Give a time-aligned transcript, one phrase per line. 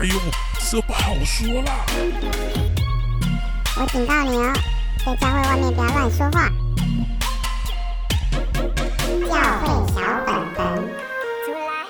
[0.00, 0.14] 哎呦，
[0.70, 1.84] 这不好说啦！
[3.76, 4.54] 我警告你哦，
[5.04, 6.48] 在教会外面不要乱说话。
[9.28, 10.88] 教会小本本
[11.44, 11.84] 出来。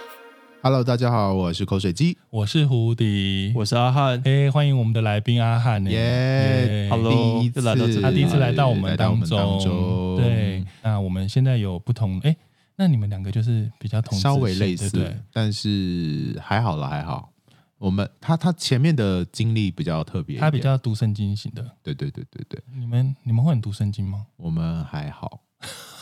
[0.61, 4.21] Hello，大家好，我是口水鸡，我是胡迪，我是阿汉。
[4.25, 9.39] 哎，欢迎我们的来宾阿汉耶，Hello，第一次来到这里，他第一次来到我们当中。
[9.39, 12.37] 当中对，那我们现在有不同哎。
[12.75, 17.30] 那你们两个就是比较同稍微类似，对对，但是还好了，还好。
[17.81, 21.77] 我们他他前面的经历比较特别，他比较读圣经型的。
[21.83, 22.63] 对对对对对。
[22.75, 24.27] 你们你们会很读圣经吗？
[24.37, 25.41] 我们还好。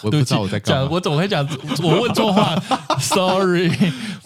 [0.03, 1.47] 我不知道我在干嘛，我怎么会讲？
[1.83, 2.55] 我问错话，
[3.01, 3.71] sorry。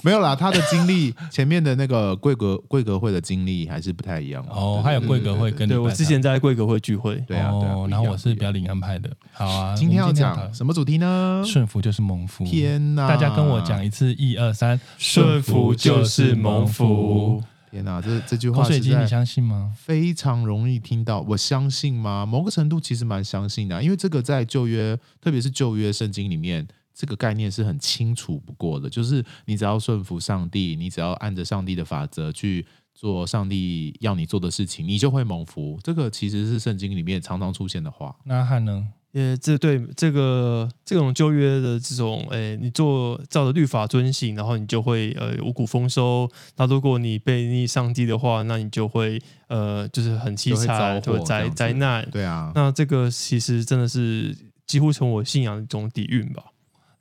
[0.04, 4.80] 没有啦，他的经历前面的那个贵格贵格会的经历还是不太一样哦。
[4.82, 7.86] 还有贵格会跟对我之前在贵格会聚会，对啊，对啊。
[7.88, 9.08] 然后我是比较灵安派的。
[9.32, 11.42] 好啊，今天要讲什么主题呢？
[11.46, 12.44] 顺服就是蒙福。
[12.44, 13.06] 天哪！
[13.08, 17.40] 大家跟我讲一次，一二三，顺服就是蒙福。
[17.72, 19.72] 天哪，这这句话，口水鸡，你相信吗？
[19.74, 22.26] 非常容易听到，我相信吗？
[22.26, 35.80] 某个程度其实蛮相信的，因为这个在旧约，特别是旧约圣经里面，这个概念是很清楚不过的，就是你只要顺服上帝，你只要按着上帝的法则去做上帝要你做的事情，你就会蒙福。
[35.82, 38.14] 这个其实是圣经里面常常出现的话。
[38.24, 38.86] 那汉呢？
[39.12, 46.26] 呃，这对这个这种旧约的这种，诶，你做照着律法遵行，然后你就会呃五谷丰收。
[46.56, 52.08] 那如果你背逆上帝的话，那你就会呃就是很凄惨，就会灾灾难。
[52.10, 54.34] 对啊，那这个其实真的是
[54.66, 56.44] 几乎成我信仰的一种底蕴吧。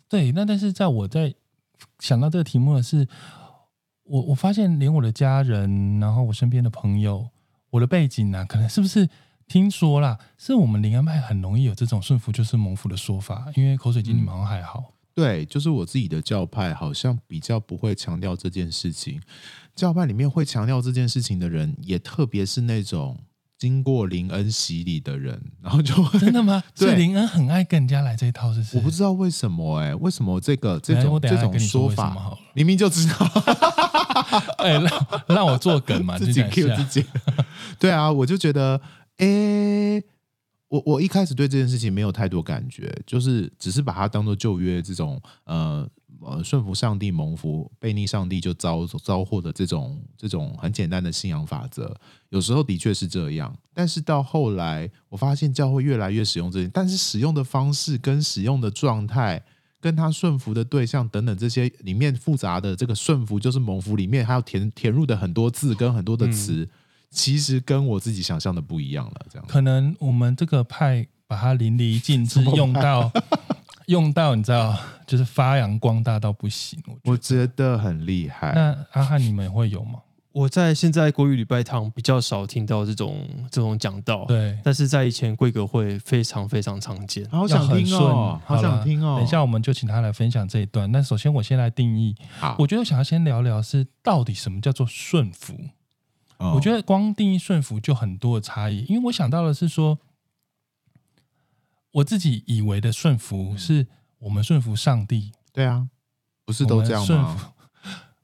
[0.09, 1.33] 对，那但是在我在
[1.99, 3.07] 想到这个题目的是，
[4.03, 7.29] 我我发现连我的家人，然后我身边的朋友，
[7.69, 9.07] 我的背景啊，可能是不是？
[9.52, 14.80] 听说啦，是我们灵恩派很容易有这种顺服就是蒙福的说法，因为口水鸡你们好像还好。
[14.80, 19.19] 嗯，对，就是我自己的教派好像比较不会强调这件事情。
[19.75, 23.17] 教派里面会强调这件事情的人，也特别是那种
[23.57, 26.63] 经过林恩洗礼的人， 然后就会真的吗？
[26.73, 28.78] 对，所以灵恩很爱跟人家来这一套，是不是？
[28.78, 33.16] 我不知道为什么哎、欸，为什么这个这种这种说法，明明就知道。
[34.59, 37.06] 哎、欸，让让我做梗嘛，自己 Q 自己。
[37.78, 38.79] 对啊，我就觉得。
[39.21, 40.03] 诶，
[40.67, 45.87] 我我一开始对这件事情没有太多感觉，就是只是把它当做旧约这种呃
[46.21, 51.95] 呃顺服上帝蒙福，背逆上帝就遭遭祸的这种这种很简单的信仰法则。
[52.29, 59.43] 有时候的确是这样，但是到后来我发现教会越来越使用这些，但是使用的方式跟使用的状态，
[59.79, 66.63] 跟他顺服的对象等等这些里面复杂的这个顺服就是蒙福里面还要填填入的很多字跟很多的词。
[66.63, 66.69] 嗯
[67.11, 73.11] 其实跟我自己想象的不一样了，这样可能我们这个派把它淋漓尽致用到
[73.88, 76.81] 用到，你知道，就是发扬光大到不行。
[77.03, 78.53] 我觉得很厉害。
[78.55, 80.00] 那阿汉你们会有吗？
[80.31, 84.57] 我在现在国语礼拜堂比较少听到这种这种讲道，对。
[84.63, 87.29] 但是在以前贵格会非常非常常见。
[87.29, 89.17] 好想听哦，好想听哦。
[89.17, 90.89] 等一下我们就请他来分享这一段。
[90.89, 95.53] 那首先我先来定义，好，我觉得想要先聊聊是到底什么叫做顺服。
[96.56, 100.00] 我觉得光定义顺服就很多的差异，因为我想到的是说，
[101.91, 103.85] 我自己以为的顺服是
[104.18, 105.88] 我们顺服上帝，对啊，
[106.44, 107.53] 不是都这样吗？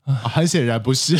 [0.03, 1.15] 啊、很显然不是，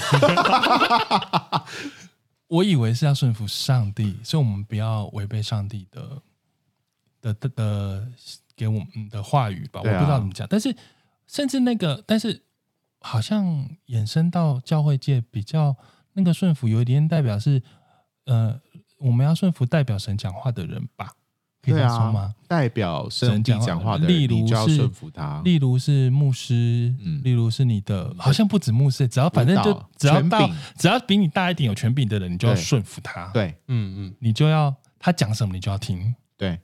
[2.48, 6.22] 我以为是要顺服上帝，所以我们不要违背上帝的
[7.22, 8.08] 的的的
[8.56, 9.82] 给我们的话语吧。
[9.82, 10.76] 我不知道怎么讲，但是
[11.28, 12.42] 甚至那个，但是
[13.00, 15.76] 好像衍生到教会界比较。
[16.18, 17.62] 那个顺服有一点代表是，
[18.26, 18.60] 呃，
[18.98, 21.14] 我们要顺服代表神讲话的人吧？
[21.62, 22.34] 可以这样说吗？
[22.48, 33.28] 代表神讲话的人，例如是顺服他，例如是牧师，嗯，例如是你的，好像不止牧师，只要反正就只要到，只要比你大一点有权柄的人，你就要顺服他。
[33.34, 36.16] 对，嗯嗯，你就要他讲什么，你就要听。
[36.36, 36.60] 对，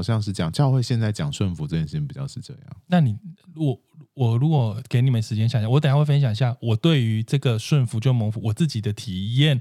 [0.00, 2.62] 好像是讲教会现在讲顺服这件事情比较是这样。
[2.86, 3.16] 那你
[3.54, 3.78] 我。
[4.12, 9.58] 我如果给你们时间想想，我等下会分享一下我对于这个顺服就蒙福我自己的体验，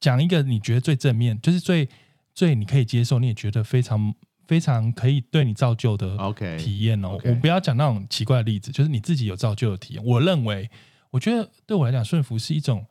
[0.00, 1.88] 讲一个你觉得最正面，就是最
[2.34, 4.14] 最你可以接受，你也觉得非常
[4.46, 6.18] 非常可以对你造就的
[6.58, 7.10] 体验哦。
[7.10, 7.30] Okay, okay.
[7.30, 10.04] 我不要讲那种奇怪的例子，就是你自己有造就的体验。
[10.04, 10.68] 我认为，
[11.10, 12.84] 我觉得对我来讲，顺服是一种，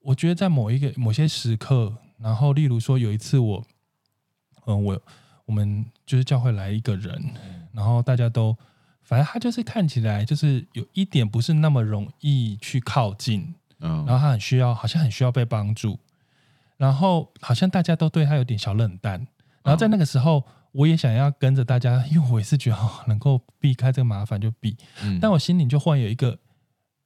[0.00, 3.66] 我觉得在某一个某些时刻，然后例如说有一次我，
[4.66, 5.02] 嗯，我
[5.46, 7.18] 我们就是教会来一个人，
[7.72, 8.54] 然后大家都。
[9.08, 15.96] 反正他就是看起来就是有一点不是那么容易去靠近，嗯，然后他很需要，好像很需要被帮助，
[16.76, 19.24] 然后好像大家都对他有点小冷淡，
[19.62, 24.76] 然后在那个时候，我也想要跟着大家，因为我也是觉得能够避开这个麻烦就避，
[25.20, 26.36] 但我心里就忽然有一个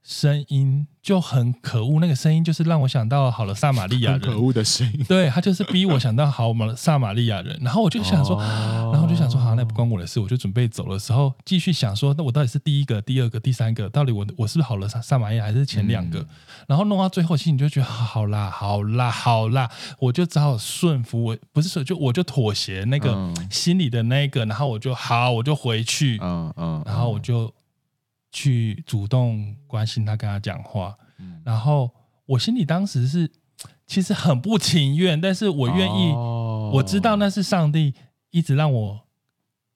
[0.03, 5.05] 声音就很可恶，那个声音就是让我想到好了撒玛利亚人，可恶的声音。
[5.07, 14.89] 对，他就是逼我想到好我们撒玛利亚人，然后我就想说，哦、然后我就想说，好，那不关我的事，我就准备走的时候，继续想说，那我到底是第一个、第二个、第三个，到底我我是不是好了？
[14.89, 16.19] 撒撒玛利亚还是前两个？
[16.21, 16.27] 嗯、
[16.69, 27.53] 然后弄到最后，心里就觉得好啦，好啦，好啦，我就只好顺服，我不是说就我就妥协那个心里的那个，然后我就好，我就回去，嗯嗯，然后我就。
[28.33, 31.91] 去主动关心他，跟他讲话，嗯、然后
[32.27, 33.31] 我心里当时是
[33.87, 37.93] 其实很不情愿，但是我愿意，哦、我知道那是上帝
[38.31, 39.01] 一直让我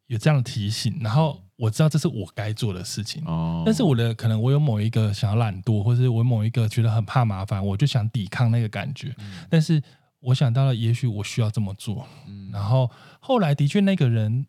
[0.06, 9.82] 有这样的提醒，然后我知道这是我该做的事情，哦、但是我的可能我有某一个想要懒惰，或者我某一个觉得很怕麻烦，我就想抵抗那个感觉，嗯、但是
[10.20, 14.46] 我想到了，也许我需要这么做，嗯、然后后来的确那个人。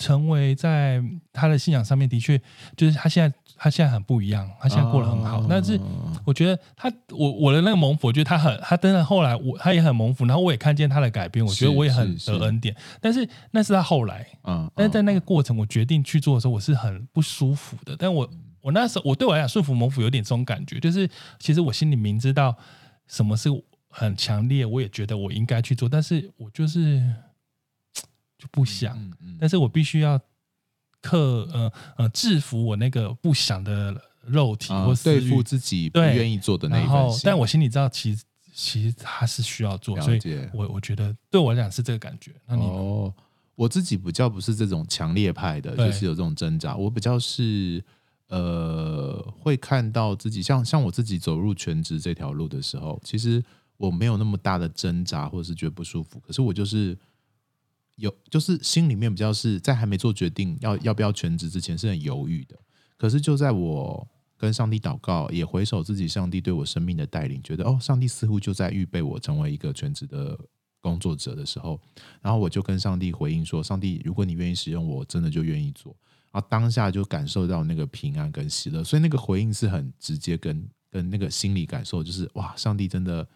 [0.00, 1.00] 成为在
[1.30, 2.40] 他的信仰上面的确，
[2.74, 5.44] 就是他现在他现在很不一样，他现在过得很好。
[5.46, 5.78] 但是
[6.24, 12.74] 我觉得他我我的那个蒙福，我觉得他很他真的后来我他也很蒙福，然后我也看见他的改变，我觉得我也很得恩典。
[12.98, 17.94] 但是那是他后来，嗯，但是在那个过程，我决定去做的时候，我是很不舒服的。
[17.98, 18.26] 但我
[18.62, 21.06] 我那时候我对我来讲顺服蒙福有点这种感觉，就是
[21.38, 22.56] 其实我心里明知道
[23.06, 23.50] 什么是
[23.90, 27.14] 很强烈，我也觉得我应该去做，但是我就是。
[28.40, 30.18] 就不想，嗯嗯、但是我必须要
[31.02, 33.94] 克呃呃制服我那个不想的
[34.24, 37.20] 肉体，或是对付自己不愿意做的那一份心。
[37.24, 40.00] 但我心里知道，其实其实他是需要做。
[40.00, 40.20] 所以
[40.54, 42.32] 我我觉得对我来讲是这个感觉。
[42.46, 43.12] 那你哦，
[43.54, 46.74] 我自己比较不是这种强烈派的，就是有这种挣扎。
[46.74, 47.84] 我比较是
[48.28, 53.42] 呃，会看到自己像像我自己走入全职这条路的时候，其实
[53.76, 56.18] 我没有那么大的挣扎，或者是觉得不舒服。
[56.20, 56.96] 可是我就是。
[58.00, 62.56] 有，就是心里面比较是在还没做决定要要不要全职之前是很犹豫的。
[62.96, 70.38] 可是就在我跟上帝祷告，也回首自己上帝对我生命的带领，觉得哦，上帝似乎就在预备我成为一个全职的
[70.80, 71.80] 工作者的时候，
[72.22, 75.94] 然后我就跟上帝回应说：“上帝，如果你愿意使用我，真的就愿意做。”
[76.32, 80.54] 然后当下就感受到那个平安跟喜乐，所以那个回应是很直接跟，
[80.90, 83.26] 跟跟那个心理感受就是哇，上帝真的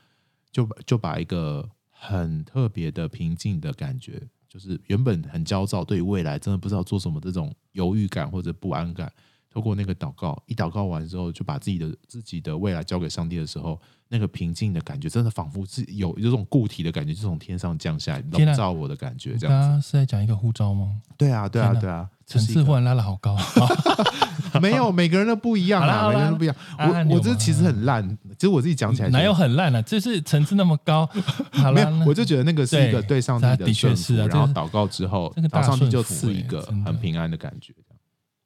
[0.51, 4.23] 就就把一个很特别的平静的感觉。
[4.55, 9.12] 就是原本很焦躁，对于未来真的不知道做什么这种犹豫感或者不安感，
[9.51, 19.37] 透过那个祷告，一祷告完之后，就把自己的自己的未来交给上帝的时候，那个平静的感觉，真的仿佛是有有种固体的感觉，就从天上降下来，笼罩我的感觉。
[19.37, 21.03] 这样子是在讲一个呼召吗？
[21.19, 23.37] 对啊，对啊，对啊，层次忽然拉的好高。
[24.62, 26.56] 没有，每个人都不一样啊，每个人都不一样。
[26.79, 29.82] 我我这其实很烂，其实我自己讲起来哪有很烂呢？
[29.82, 31.09] 就是层次那么高。
[31.75, 37.75] 没有，我就觉得那个是一个对上帝的顺服，然后祷告之后，然后上帝就赐一个很平安的感觉。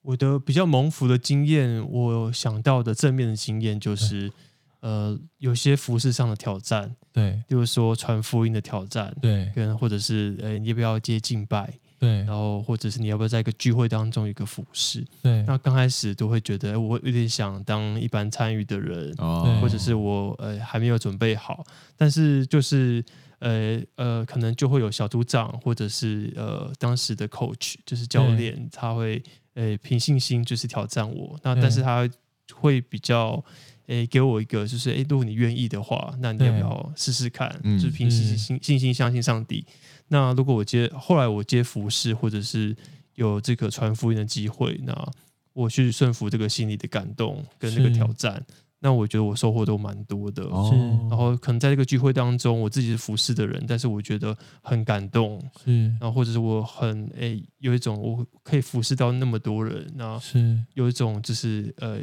[0.00, 4.32] 我的比较蒙福的经验，我想到的正面的经验就是，
[4.80, 11.74] 呃，有些服事上的挑战，对，比如说传福音的挑战，对，跟或者是呃，你要不要接敬拜？
[11.98, 15.04] 对，然后或者是你要不要在一个聚会当中有一个服侍？
[15.22, 21.64] 对，那刚开始都会觉得，我有点想当一般参与的人，哦，或者是我呃还没有准备好，
[21.96, 23.04] 但是就是
[23.40, 29.22] 呃呃，可能就会有小组长或者是呃当时的 coach，就是教练，他会
[29.54, 32.08] 呃凭信心就是挑战我，那但是他
[32.54, 33.44] 会比较
[33.88, 37.48] 诶给我一个就是诶，如果你愿意的话，那你要不要试试看？
[37.62, 39.64] 对就是凭信心信心相信上帝。
[40.08, 42.76] 那如果我接后来我接服侍，或者是
[43.14, 45.12] 有这个传福音的机会，那
[45.54, 48.44] 我去顺服这个心里的感动跟那个挑战，
[48.80, 50.42] 那我觉得我收获都蛮多的。
[50.42, 50.76] 是
[51.08, 55.42] 然后可能在这个聚会当中，我自己是服侍的人，但是我觉得很感动。
[55.64, 62.00] 是，然后或者是我很诶、欸、有一种我可以服侍到那么多人，那是有一种就是呃。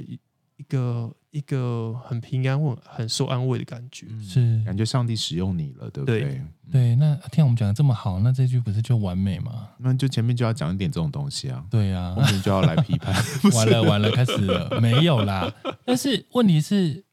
[0.57, 6.21] 一个一个很平安、很很受安慰的感觉，是感觉上帝使用你了，对不对？
[6.21, 9.69] 对，对，那听我们讲的这么好，那这句不是就完美吗？
[9.79, 11.65] 那就前面就要讲一点这种东西啊。
[11.69, 13.13] 对呀、啊，后面就要来批判。
[13.53, 15.53] 完了完了，开始了，没有啦。
[15.85, 17.03] 但是问题是，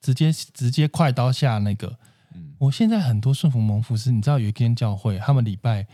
[0.00, 1.98] 直接直接快刀下那个。
[2.34, 5.84] 嗯，我现在很多顺服蒙福师，你知道有一间教会，他们礼拜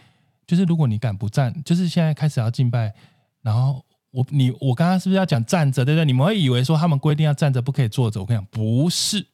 [0.47, 2.95] 就是如果你敢不站，就是现在开始要敬拜，
[3.41, 3.83] 然后。
[4.11, 6.05] 我你我刚刚是不是要讲站着，对不对？
[6.05, 8.19] 你们会以为说他们规定要站着，不可以坐着。
[8.21, 9.27] 我跟你讲，不是，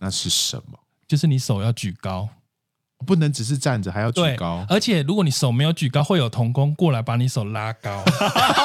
[0.00, 0.78] 那是什么？
[1.06, 2.28] 就是你手要举高，
[3.06, 4.66] 不能只是站着，还要举高。
[4.68, 8.02] 而且如果你手没有举高，会有童工过来把你手拉高。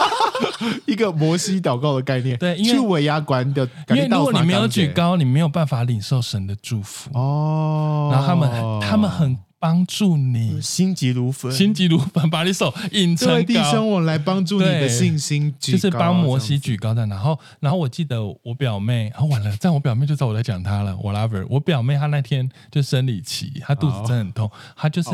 [0.88, 8.10] 一个摩西祷告的概念，对，因为去尾牙馆的，因为如果你没有举高，你没有办法领受神的祝福哦。
[8.12, 9.38] 然后他们他们很。
[9.66, 13.42] 帮助你心急如焚，心急如焚，把你手引成高。
[13.42, 17.04] 弟兄，我来帮助你的信心，就是帮摩西举高的。
[17.08, 20.94] 然后，然后我记得我表妹，然后完了，这样我表妹就知道我在讲她了。
[20.94, 25.10] Whatever，我表妹她那天就生理期，她肚子真的很痛，她就是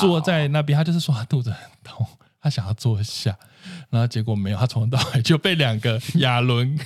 [0.00, 2.06] 坐在那边，她就是说她肚子很痛，
[2.42, 3.34] 她想要坐下。
[3.90, 6.76] 然后结果没有，他从头到尾就被两个亚伦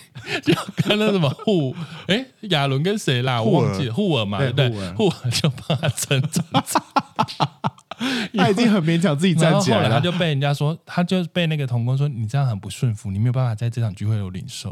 [0.43, 1.75] 就跟那什么护，
[2.07, 3.41] 哎，亚伦跟谁啦？
[3.41, 4.93] 我忘记，护尔嘛，对不对？
[4.93, 6.45] 护尔就帮他撑着，
[8.37, 9.83] 他已经很勉强自己站起来了。
[9.85, 14.71] 后来他就被人家说，他就被那个童工说，你这样很不顺服，你没有办法在这场聚会有领受。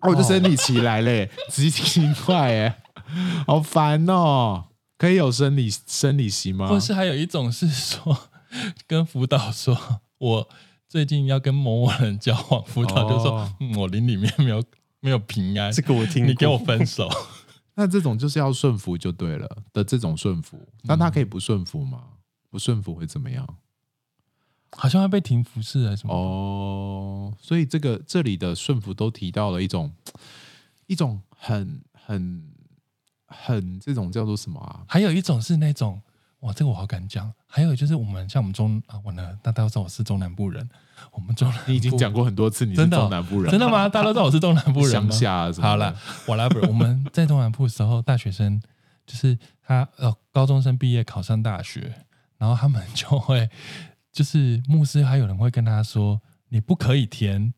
[0.00, 2.78] 哦，我就生理期来嘞，极其快哎，
[3.48, 4.66] 好烦哦！
[4.96, 6.68] 可以有生理生理期吗？
[6.68, 8.16] 或是还有一种是说，
[8.86, 10.00] 跟辅导说。
[10.18, 10.48] 我
[10.88, 14.64] 最近要跟某某人交往，辅导就说、哦嗯、我灵里面没有
[15.00, 17.08] 没有平安，这个我听，你给我分手。
[17.74, 22.04] 那这种就是要顺服就对了的这种顺服，那他可以不顺服吗？
[22.48, 23.46] 不顺服会怎么样？
[24.76, 26.14] 好像要被停服侍还是什么？
[26.14, 29.92] 哦，所以这个这里的顺服都提到了一种
[30.86, 32.50] 一种很很
[33.26, 34.84] 很这种叫做什么啊？
[34.88, 36.00] 还有一种是那种。
[36.40, 37.32] 哇，这个我好敢讲。
[37.54, 40.68] 还有就是，我们像我们中啊，我呢，大家都知道我是中南部人。
[41.12, 43.88] 我们中南部，你已经讲过很多次，你是中南部人，真的，真的吗？
[43.88, 44.90] 大家都知道我是中南部人？
[44.90, 45.96] 乡下好了
[46.26, 46.66] ，whatever。
[46.66, 48.60] 我们在中南部的时候，大学生
[49.06, 51.94] 就是他呃，高中生毕业考上大学，
[52.38, 53.48] 然后他们就会
[54.10, 57.54] 就是牧师，还有人会跟他说，你不可以填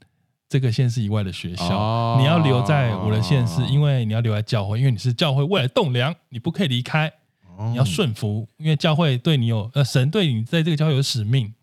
[0.46, 7.10] 这个县市以外的学校，哦、你要留在我的县市，因为你要留在教会，因为你是教会未来栋梁，你不可以离开。
[7.70, 11.54] 你要顺服，因为教会对你有呃，神对你在这个教会有使命。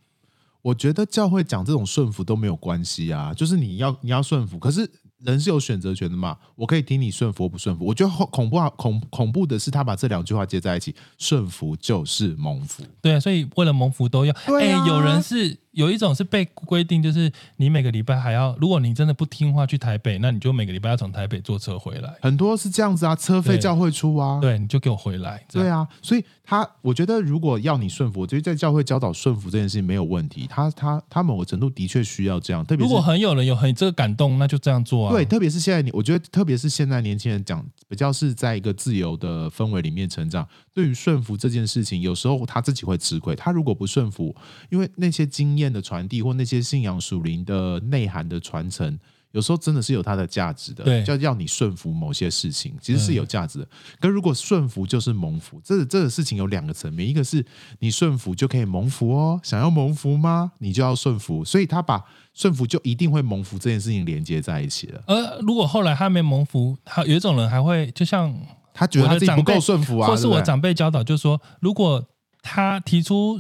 [0.62, 4.90] 我觉得教会讲这种顺服都没有关系啊，就是你要你要顺服，可是。
[5.24, 6.38] 人是有选择权的嘛？
[6.54, 7.86] 我可以听你顺服不顺服。
[7.86, 12.84] 我觉得恐怖啊，恐恐怖的是他把这两句话接在一起，顺服就是蒙福。
[13.02, 14.34] 对啊，所以为了蒙福都要。
[14.48, 22.14] 哎、啊欸，有人是有一种是被规定，就是你每个礼拜还要，如果你真的不听话去台北，那你就每个礼拜要从台北坐车回来。
[22.22, 24.40] 很多是这样子啊，车费教会出啊。
[24.40, 25.44] 对，你就给我回来。
[25.52, 30.48] 对啊，所以他我觉得如果要你顺服，我觉得在教会教导顺服这件事情没有问题。
[30.50, 35.14] 他他他某个程度的确需要这样，特别是如果很有人有很这个感动，那就这样做啊。
[35.14, 40.48] 对，特别是现在你，我觉得特别是现在年轻人讲，比较是在一个自由的氛围里面成长。
[40.74, 43.36] 对于顺服这件事情，有时候他自己会吃亏。
[43.36, 44.36] 他如果不顺服，
[44.72, 50.84] 因为那些经验的传递或那些信仰属灵的内涵的传承，有时候真的是有它的价值的。
[50.84, 53.68] 对，就要你顺服某些事情，其实是有价值的。
[54.00, 57.46] 可如果顺服就是蒙福，这这个事情有两个层面，一个是
[57.78, 60.54] 你顺服就可以蒙福哦，想要蒙福吗？
[60.58, 61.46] 你就要顺服。
[61.46, 62.04] 所以他把。
[62.34, 65.04] 顺服就一定会蒙福这件事情连接在一起了。
[65.06, 68.36] 而如果后来他没蒙福，他有一种人还会就像
[68.74, 72.04] 他觉得他自己不够顺服啊，或是我长辈教导，就是说，如果
[72.42, 73.40] 他提出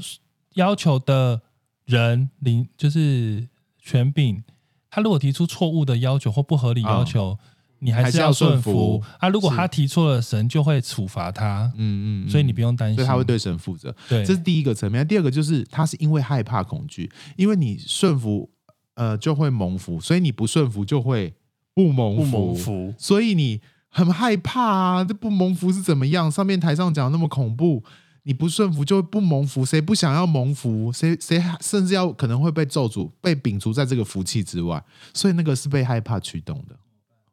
[0.53, 1.41] 要求的
[1.85, 3.47] 人领就是
[3.81, 4.43] 权柄，
[4.91, 7.35] 他如果提出错误的要求或不合理要求，
[7.79, 9.27] 你还是要顺服啊。
[9.27, 11.71] 如果他提错了，神就会处罚他。
[11.75, 13.93] 嗯嗯，所以你不用担心，所以他会对神负责。
[14.07, 15.05] 对，这是第一个层面。
[15.07, 18.47] 第二个就是他是因为害怕恐惧，因为你顺服。
[18.95, 21.33] 呃，就会蒙福，所以你不顺服就会
[21.73, 23.59] 不蒙福，不蒙福，所以你
[23.89, 25.03] 很害怕啊！
[25.03, 26.29] 这不蒙福是怎么样？
[26.29, 27.83] 上面台上讲那么恐怖，
[28.23, 30.91] 你不顺服就会不蒙福，谁不想要蒙福？
[30.91, 34.83] 谁谁甚至要可能会被咒诅、被摒除在这个福气之外，
[35.13, 36.75] 所以那个是被害怕驱动的。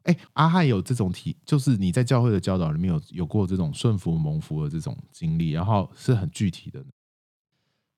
[0.03, 6.83] 哎，阿汉有这种体，就是你在教会的教导里面有有过这种顺服蒙福的这种经历，然后是很具体的。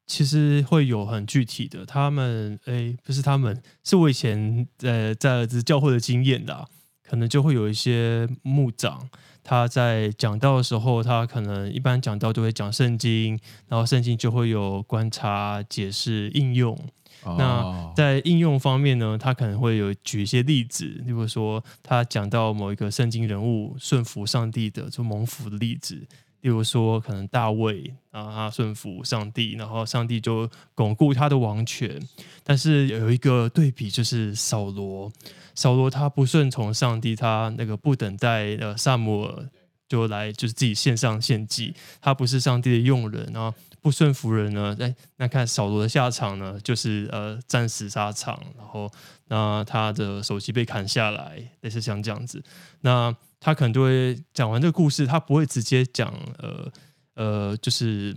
[0.06, 6.68] 其实会有很具体的，他们诶，不是他们，是我以前呃在儿子教会的经验的，
[7.04, 9.10] 可能就会有一些牧长，
[9.44, 16.78] 他在讲道的时候，他可能一般讲道就会讲圣经，然后圣经就会有观察、解释、应用。
[17.24, 26.06] 哦、那在应用方面呢，他可能会有举一些例子，例如说他讲到某一个圣经人物顺服上帝的，就蒙福的例子。
[26.44, 31.98] 例如说，可能大卫啊，他顺服上帝，然后上帝就巩固他的王权。
[32.44, 35.10] 但是有一个对比，就是扫罗，
[35.56, 39.50] 扫罗他不顺从上帝，他那个不等待呃撒母耳
[39.88, 48.92] 就来，就是自己献上献祭，他不是上帝的用人，然后不顺服人呢，哎，那看扫罗的下场呢，就是呃战死沙场，然后
[49.30, 52.44] 那他的首级被砍下来，类似像这样子，
[52.82, 53.16] 那。
[53.44, 56.72] 他可能就会讲完这个故事，他不会直接讲，呃
[57.16, 58.16] 呃，就是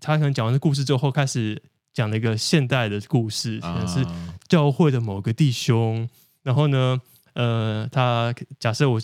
[0.00, 1.62] 他可能讲完这个故事之后，开始
[1.92, 4.02] 讲了一个现代的故事，可能是
[4.48, 6.08] 教会的某个弟兄。
[6.42, 6.98] 然后呢，
[7.34, 8.98] 呃，他假设我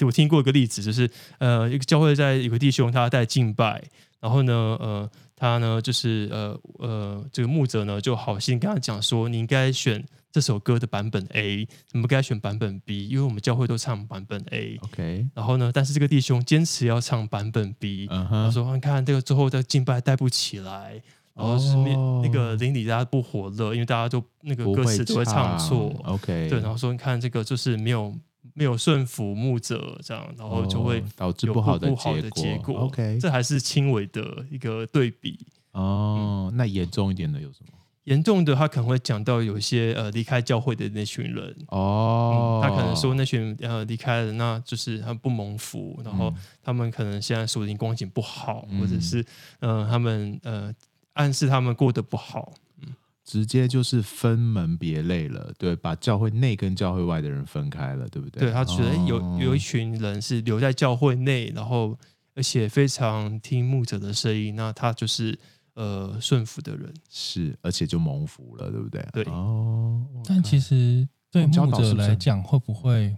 [0.00, 3.80] 我听过一个例子，就是呃，一个教会在有个弟兄他在敬拜，
[4.18, 14.78] 然后呢，呃，他呢就是呃呃，这个牧者呢就好心跟他讲说，你应该选这首歌的版本 A，你们该选版本 B，因为我们教会都唱版本 A。
[14.82, 21.02] OK，然后呢，但是这个弟兄坚持要唱版本 B，嗯他说你看这个最后的敬拜带不起来。
[21.34, 25.90] 然后是那那个邻里大家不火热，因为大家都那个歌词都会唱错。
[26.02, 28.14] 唱 OK，对，然后说你看这个就是没有
[28.52, 32.80] 没有顺服牧者这样，然后就会哦、导致不好的不好的结果。
[32.80, 35.38] OK，这还是轻微的一个对比。
[35.72, 37.72] 哦，嗯、那严重一点的有什么？
[38.04, 41.56] 严重的他可能会讲到有一些呃离开教会的那群人。
[41.68, 46.32] 哦、嗯，他可能说那群呃离开了，那就是他不蒙福，然后
[46.62, 49.24] 他们可能现在属灵光景不好，嗯、或者是
[49.60, 50.74] 呃他们呃。
[51.14, 52.88] 暗示他们过得不好，嗯，
[53.22, 58.44] 直接就是分门别类了，对，把教会内跟教会外的人分开了，对不对？
[58.44, 61.94] 对，他觉得有、哦、有一群人是留在教会内，然后
[62.34, 65.38] 而且非常听牧者的声音，那他就是
[65.74, 69.06] 呃顺服的人，是，而且就蒙福了，对不对？
[69.12, 70.04] 对，哦。
[70.24, 73.16] 但其实对牧者来讲，会不会？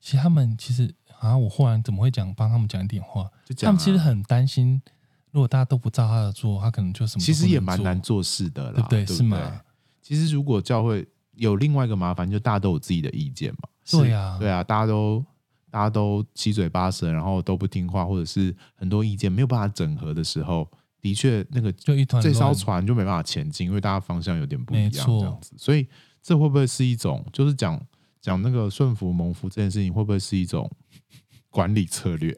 [0.00, 3.30] 其实他们其实啊，我忽然怎么会讲帮他们讲一点话？
[3.44, 4.80] 就讲啊、他们其实很担心。
[5.32, 7.20] 如果大家都不照他的做，他可能就什么。
[7.20, 9.04] 其实也蛮难做事的啦，对不对？
[9.04, 9.60] 对对是吗？
[10.00, 13.68] 其实如果教会有另外一个麻烦，就大家都有自己的意见嘛。
[13.90, 15.22] 对啊，对啊，大家都
[15.70, 20.66] 大家都七嘴八舌，然后都不听话，或者是很多意见没有办法整合的时候，
[21.06, 25.54] 的确那个就一团这艘船就没办法前进，因为大家方向有点不一样，这样子。
[25.56, 25.86] 所以
[26.20, 27.80] 这会不会是一种，就是讲
[28.20, 30.68] 讲那个顺服蒙福这件事情，会不会是一种
[31.48, 32.36] 管理策略？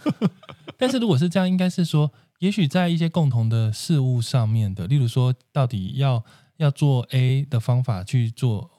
[0.78, 2.10] 但是如果是这样，应该是说。
[2.40, 6.24] 也许在一些共同的事物上面的，例如说，到底要
[6.56, 8.70] 要做 A 的方法去做，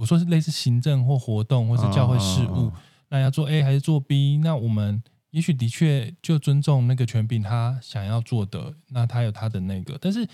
[0.00, 2.72] 我说是类似行政或活动或是教会事务，
[3.10, 4.38] 那要做 A 还是做 B？
[4.42, 5.02] 那我们
[5.34, 9.98] 也许的确就尊重那个权柄，他想要做的，那他有他的那个。
[10.00, 10.26] 但是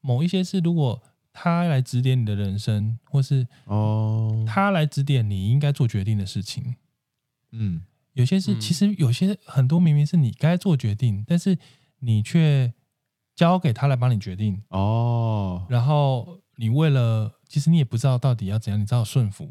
[0.00, 6.74] 某一些是，如果他来指点你的人生，或是哦，他来指点你应该做决定的事情，
[7.52, 7.82] 嗯，
[8.14, 11.58] 有些是其实有些很多明明是你该做决定，但是。
[12.00, 12.74] 你却
[13.34, 19.50] 交给他来帮你决定哦，然后你为了，其实你也不知道到底要怎样，你知道顺服。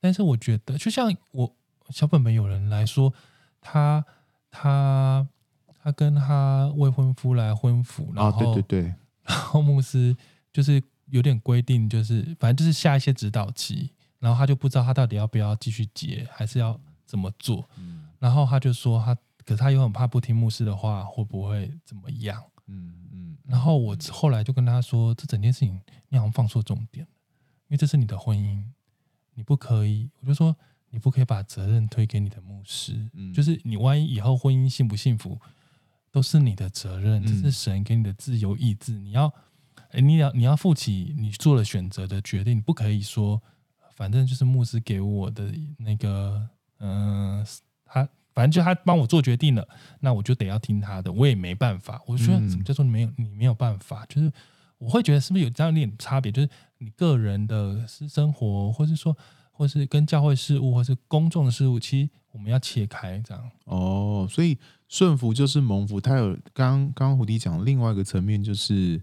[0.00, 1.56] 但是我觉得，就像我
[1.90, 3.12] 小本本有人来说，
[3.60, 4.06] 他
[4.50, 5.26] 他
[5.82, 10.16] 他跟他未婚夫来婚服，然后对对对， 然后牧师
[10.52, 17.68] 就是有点规定，就是反正就是下一些指导期，然后他就不知道他到底要不要继续结，还是要怎么做。
[18.18, 19.16] 然后他就说他。
[19.42, 22.40] 可是他又很怕不听牧师的话，会不会怎么样？
[22.68, 23.36] 嗯嗯。
[23.46, 27.10] 然后我后来就跟他说，这整件事情你好像放错重点了，
[27.66, 28.62] 因为这是你的婚姻，
[29.34, 30.08] 你不可以。
[30.20, 30.54] 我就说
[30.90, 35.40] 你不可以把责任推给你的牧师，嗯，就是你万一以后婚姻幸不幸福，
[36.10, 39.32] 都是你的责任，这是神给你的自由意志，你要，
[39.90, 43.40] 哎，你要你要负起你做了选择的决定，你不可以说
[43.96, 46.48] 反正就是牧师给我的那个，
[46.78, 47.46] 嗯，
[47.84, 48.08] 他。
[48.32, 52.00] 反正就他帮我做决定了，那我就得要听他的，我也没办法。
[52.06, 54.06] 我觉得什么叫做没有你没有办法？
[54.08, 54.32] 就是
[54.78, 56.30] 我会觉得是不是有这样一点差别？
[56.30, 56.48] 就是
[56.78, 59.14] 你个人的私生活，或是说，
[59.60, 63.50] 或是跟教会事务，或是公众的事务，其实我们要切开这样。
[63.64, 64.56] 哦，所以
[64.88, 66.00] 顺服就是蒙福。
[66.00, 68.98] 它有刚刚刚胡迪讲另外一个层面，就是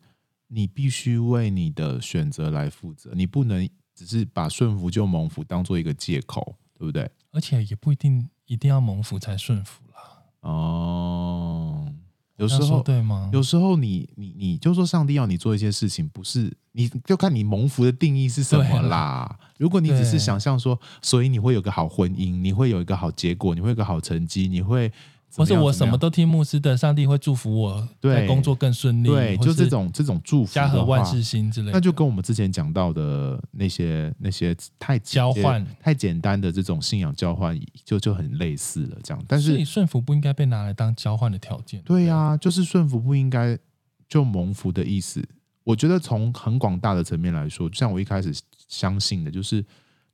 [0.48, 7.08] 你必须为你的选择来负责，你不能只是把顺服就蒙福当做一个借口，对不对？
[7.32, 8.28] 而且也不一定。
[8.48, 10.24] 一定要蒙福才顺服啦。
[10.39, 11.93] 哦，
[12.38, 13.30] 有时候对吗？
[13.34, 19.38] 有时候你你你就说上帝要你做一些事情，不是你就看你蒙福的定义是什么啦。
[19.58, 24.91] 如果你只是想象说，所以你会有个好婚姻，你会有一个好结果，你会有个好成绩，你会。
[25.38, 29.08] 或是我什么都听牧师的，上帝会祝福我，对工作更顺利。
[29.08, 31.73] 对，就这种这种祝福，家和万事兴之类的。
[31.73, 38.97] 那就跟我们之前讲到的那些那些太交换太简单的这种信仰交换，就就很类似了。
[39.04, 41.84] 这样，但是顺服不应该被拿来当交换的条件。
[41.84, 43.56] 对呀、啊，就是顺服不应该
[44.10, 45.23] 就蒙福的意思。
[45.63, 48.34] 我觉得从很广大的层面来说，就像我一开始
[48.67, 49.63] 相信的，就是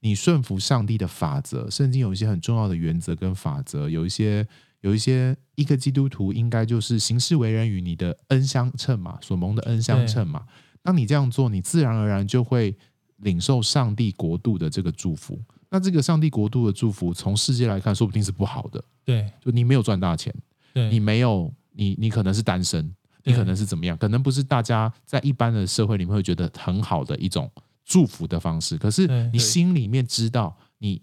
[0.01, 4.45] 你顺服上帝的法则，圣经有一些很重要的原则跟法则，有一些。
[4.83, 10.45] 有一些一个基督徒应该就是行事为人与你的恩相称嘛，所蒙的恩相称嘛。
[10.81, 12.75] 当你这样做，你自然而然就会
[13.17, 15.39] 领受上帝国度的这个祝福。
[15.69, 18.83] 那这个上帝国度的祝福，从世界来看，说不定是不好的。
[19.05, 20.35] 对，就你没有赚大钱，
[20.73, 22.93] 对，你没有，你你可能是单身，
[23.23, 27.49] 你可能是怎么样，可能不是大家在一般的社会里面会觉得很好的一种
[27.85, 28.77] 祝福的方式。
[28.77, 31.01] 可是你心里面知道你，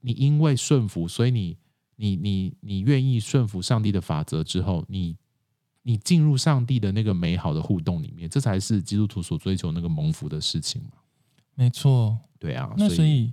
[0.00, 1.56] 你你因为顺服，所以你。
[2.02, 5.16] 你你你愿意顺服上帝的法则之后，你
[5.84, 10.98] 你进入上帝的那个美好的互动里面，这才是基督徒所追求那个蒙福的事情嘛。
[11.54, 13.32] 没错，对啊，那所以。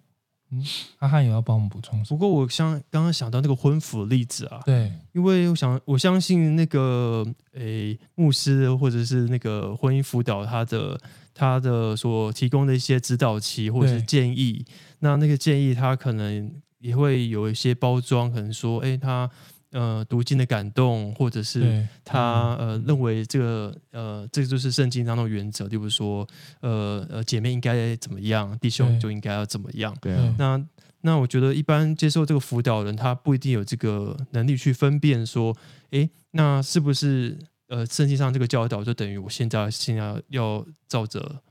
[0.51, 0.65] 嗯，
[0.97, 2.03] 阿汉也要帮我们补充。
[2.05, 10.99] 不过我想刚刚想到那个婚服的例子啊，对，因为我想我相信那个诶牧师或者是那个婚姻辅导他的
[11.35, 14.65] 他的所提供的一些指导期或者是建议，
[15.01, 19.29] 那那个建议他可能也会有一些包装，可能说，哎他。
[19.71, 26.27] 呃，读经的感动，或者是他呃认为这个呃这个就是圣经当中的原则，例如说
[26.61, 29.95] 呃呃姐妹应该怎么样，弟兄就应该要怎么样。
[30.01, 30.65] 对啊，那
[31.01, 35.55] 那我觉得一般接受这个辅导人，他不一定有这个能力去分辨说，
[35.91, 37.37] 哎，那是不是
[37.67, 41.43] 呃圣经上这个教导就等于我现在现在要照着。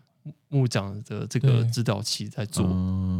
[0.51, 2.65] 牧长的这个指导期在做，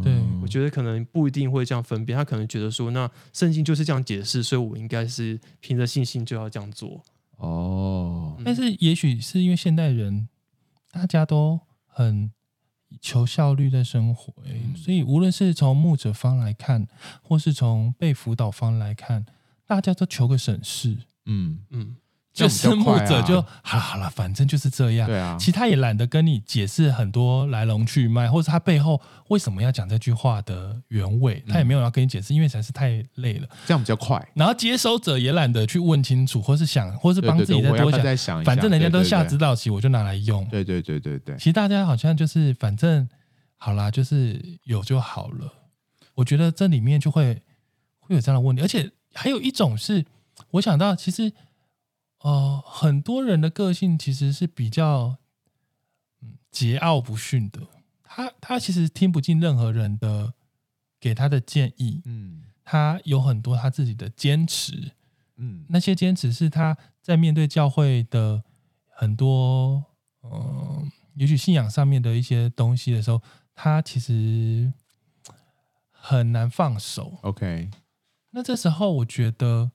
[0.03, 0.18] 对，我
[0.49, 7.03] 觉得可能不一定会这样分辨，他可能觉得说，那圣经就是这样解释，所以我应该是凭着信心就要这样做。
[7.37, 10.27] 哦，但是也许是因为现代人
[10.91, 12.31] 大家都很
[12.99, 16.87] 求效率在生活，嗯，所以无论是从牧者方来看，
[17.21, 19.25] 或是从被辅导方来看，
[19.65, 20.97] 大家都求个省事。
[21.25, 21.95] 嗯嗯。
[22.43, 25.07] 就是牧者就好了好了，反正就是这样。
[25.07, 33.47] 对啊，其他也懒得跟你解释很多来龙去脉，或者他背后为什么要讲这句话的原委，他也没有要跟你解释，因为实在是太累了。
[33.65, 34.25] 这样比较快。
[34.33, 38.43] 然后接收者也懒得去问清楚，或是想，或是帮自己再多想，想。
[38.45, 40.45] 反正人家都下指导棋，我就拿来用。
[40.45, 41.35] 对对对对对。
[41.37, 43.07] 其实大家好像就是反正
[43.57, 45.53] 好啦，就是有就好了。
[46.15, 47.41] 我觉得这里面就会
[47.99, 50.05] 会有这样的问题，而且还有一种是
[50.51, 51.33] 我想到，其实。
[52.21, 55.17] 哦、呃，很多人的个性其实是比较
[56.21, 57.61] 嗯桀骜不驯的。
[58.03, 60.33] 他他其实听不进任何人的
[60.99, 64.91] 给他的建议，嗯，他有很多他自己的坚持，
[65.37, 68.43] 嗯，那些坚持是他在面对教会的
[68.87, 69.85] 很多
[70.23, 73.21] 嗯、呃，也许信仰上面的一些东西的时候，
[73.55, 74.73] 他其实
[75.91, 77.19] 很难放手。
[77.21, 77.69] OK，
[78.31, 79.71] 那这时候我觉得，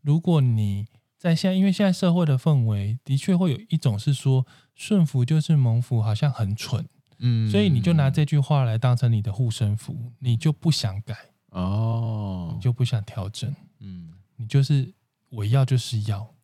[0.00, 0.86] 如果你
[1.22, 6.84] 在现在，因为现在社会的氛围的确会有一种是说顺服就是蒙福，好像很蠢，
[7.20, 11.16] 嗯，所以你就拿这句话来当成你的护身符，你就不想改
[11.50, 14.92] 哦，你就不想调整，嗯，你就是
[15.28, 16.34] 我要就是要，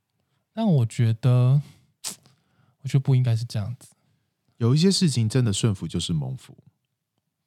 [0.53, 1.61] 但我觉得，
[2.83, 3.89] 我觉得不应该是这样子。
[4.59, 6.57] 有一些事情真的顺服就是蒙福，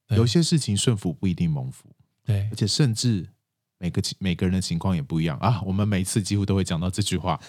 [0.09, 1.87] 有些事情顺服不一定蒙福，
[2.25, 3.29] 对，而且甚至。
[3.81, 5.59] 每个每个人的情况也不一样啊！
[5.65, 7.39] 我们每次几乎都会讲到这句话，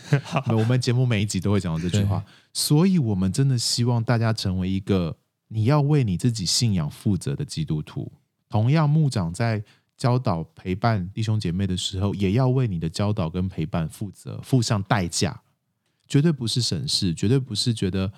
[0.49, 5.14] 我们节目每一集都会讲到这句话，所以我们真的希望大家成为一个
[5.49, 8.11] 你要为你自己信仰负责的基督徒。
[8.49, 9.62] 同样，牧长在
[9.95, 15.38] 教导陪伴弟兄姐妹的时候，也要为你的教导跟陪伴负责，付上代价，
[16.09, 18.11] 绝对不是省事，绝对不是觉得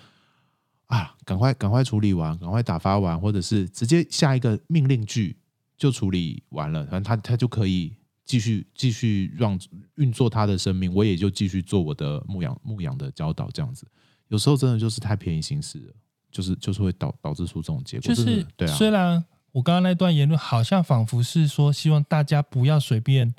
[0.86, 5.36] 啊，赶快赶快处理完，赶快打发完，或者是直接下一个命令句
[5.76, 7.92] 就处理完了，反正他他就可以。
[8.24, 9.58] 继续继续让
[9.96, 13.86] 运作他的生命，我也就继续做我的牧羊牧羊的教导，这样子。
[14.28, 15.94] 有时候真的就是太便宜行事了，
[16.30, 18.14] 就是就是会导导致出这种结果。
[18.14, 23.34] 就是对啊，虽然我刚刚那段言论好像仿佛是说，希望大家不要随便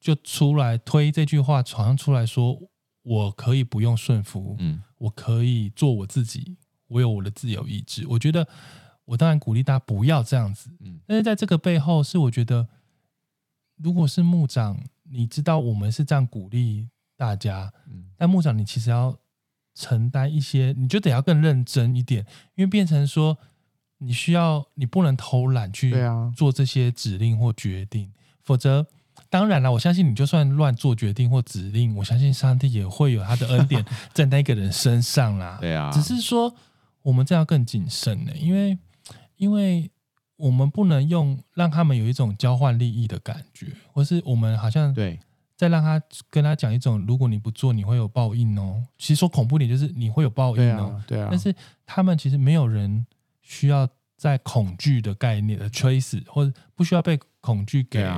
[0.00, 2.58] 就出来推这句话，好像出来说
[3.02, 6.56] 我可以不用顺服，嗯，我可以做我自己，
[6.88, 8.04] 我有我的自由意志。
[8.08, 8.46] 我觉得
[9.04, 12.68] 我当然鼓励大家不要这样子，嗯，但是在这个背后是我觉得。
[13.78, 17.72] 如果是牧长，你知道我们是这样鼓励大家，
[18.16, 19.16] 但牧长你其实要
[19.74, 23.38] 承担一些，你就得要更认真一点，因为变成说
[23.98, 25.94] 你需要，你不能偷懒去
[26.36, 28.12] 做这些指令或决定，
[28.42, 28.86] 否则
[29.30, 35.58] 当然了，我相信你就算乱做决定或指令，我相信上帝也会有他的恩典 在那个人身上啦。
[35.60, 36.54] 对啊，只是说
[37.02, 38.78] 我们这样更谨慎呢，因为
[39.36, 39.90] 因为。
[40.38, 45.18] 我们不能用让他们有一种交换利益的感觉，或是我们好像对，
[45.56, 48.82] 再让他跟他讲一种，如果你不做，你会有报应哦。
[48.96, 51.18] 其实说恐怖点就是你会有报应哦，对啊。
[51.18, 51.52] 对啊，但是
[51.84, 53.04] 他们其实没有人
[53.42, 58.08] 需要在恐惧的概念的催死，或者不需要被恐惧给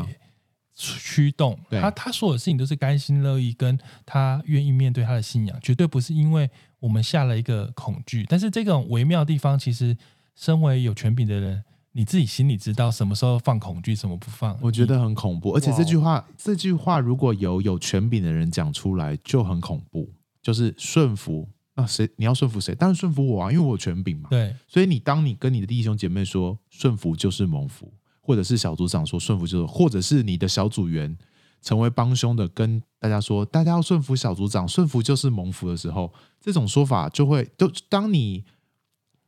[0.74, 1.58] 驱动。
[1.70, 8.26] 他他所有的事情都是甘心乐意，跟他愿意面对他的信仰，绝对不是因为我们下了一个恐惧。
[8.28, 9.96] 但是这种微妙的地方，其实
[10.36, 11.64] 身为有权柄的人。
[11.92, 14.56] 你自己心里知道什么时候放恐惧，什么不放？
[14.62, 20.12] 我觉得很恐怖，而且这句话，这句话如果有有权柄的人讲出来，就很恐怖。
[20.42, 22.74] 就是顺服，那谁你要顺服谁？
[22.74, 24.30] 当然顺服我啊，因为我有权柄嘛。
[24.30, 31.14] 对，所以你当你跟你的弟兄姐妹说顺服就是蒙福，或者是小组长说顺服就是，或者是你的小组员
[31.60, 38.42] 成为帮凶的，跟大家说，大家要顺服小组长，顺服就是蒙福的时候，这种说法就会，都当你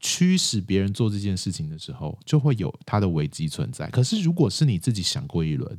[0.03, 3.89] 驱使别人做这件事情的时候，就会有它的危机存在。
[3.89, 5.79] 可是，如果是你自己想过一轮，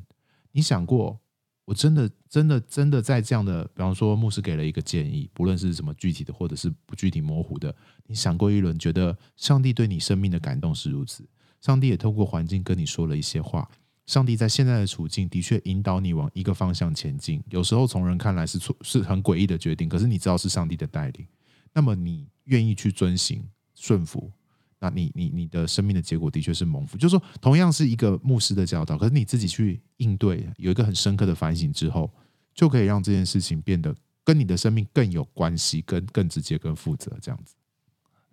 [0.54, 1.20] 你想过，
[1.66, 7.76] 我真的、真的、真的在这样的，比方说，牧师给了一个建议，不论是什么具体的，或者是不具体模糊的，
[8.08, 11.28] 你想过一轮，觉得上帝对你生命的感动是如此，
[11.60, 13.70] 上帝也透过环境跟你说了一些话。
[14.06, 21.26] 上帝在现在的处境的确引导你往一个方向前进，有时候从人看来是错，是很诡异的决定，可是你知道是上帝的带领，
[21.74, 23.42] 那么你愿意去遵行
[23.76, 24.32] 顺服，
[24.80, 26.98] 那你你你的生命的结果的确是蒙福。
[26.98, 32.12] 就是说，同样是一个牧师的教导，可是你自己去应对，有一个很深刻的反省之后，
[32.54, 37.56] 就可以让这件事情变得跟你的生命更有关系，跟更直接、更负责这样子。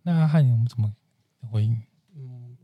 [0.03, 0.93] 那汉你我们怎么
[1.51, 1.77] 回应？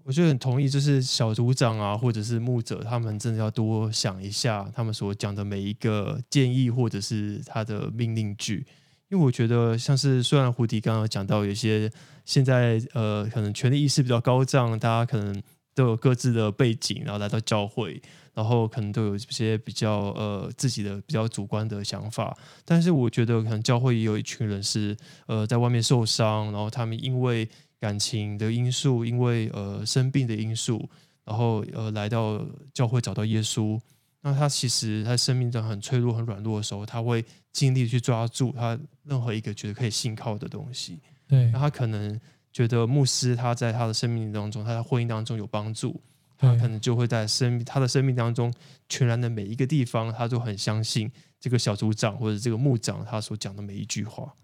[0.04, 8.64] 我就很同意，就是小组长啊，或者是牧者，他们真的要多想一下他们所讲的每一个建议，或者是他的命令句。
[9.08, 11.90] 因为我觉得，像是虽然胡迪刚刚讲到，有些
[12.24, 15.42] 现在呃，可能权力意识比较高涨，大家可能
[15.74, 18.00] 都有各自的背景，然后来到教会，
[18.34, 22.36] 然后可能都有一些比较呃自己的比较主观的想法。
[22.64, 27.48] 但是我觉得，可能教会也有一群人是呃在外面受伤，然后他们因为。
[27.78, 30.88] 感情的因素，因为呃生病的因素，
[31.26, 32.42] 然后呃来到
[32.72, 33.78] 教会找到耶稣，
[34.26, 40.98] 那他其实他生命中很脆弱、很软弱的时候，他会尽力去抓住他任何一个觉得可以信靠的东西。
[41.28, 42.20] 对，那他可能
[42.52, 46.02] 觉得牧师他在他的生命当中，他在婚姻当中有帮助，
[46.36, 48.52] 他可能就会在生命他的生命当中
[48.88, 51.08] 全然的每一个地方，他都很相信
[51.38, 54.34] 这个小组长或者这个牧长他所讲的每一句话。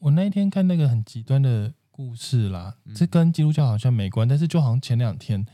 [0.00, 1.72] 我那一天看那个很极端的。
[1.96, 5.46] 故事啦，这跟基督教好像没关，但是就好像前两天，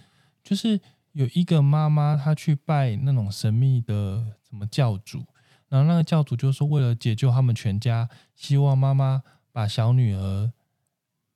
[0.42, 0.80] 就是
[1.12, 5.24] 有一个妈妈她去拜那种神秘的什么教主，
[5.68, 10.52] 然后那个教主就说为了解救他们全家，希望妈妈把小女儿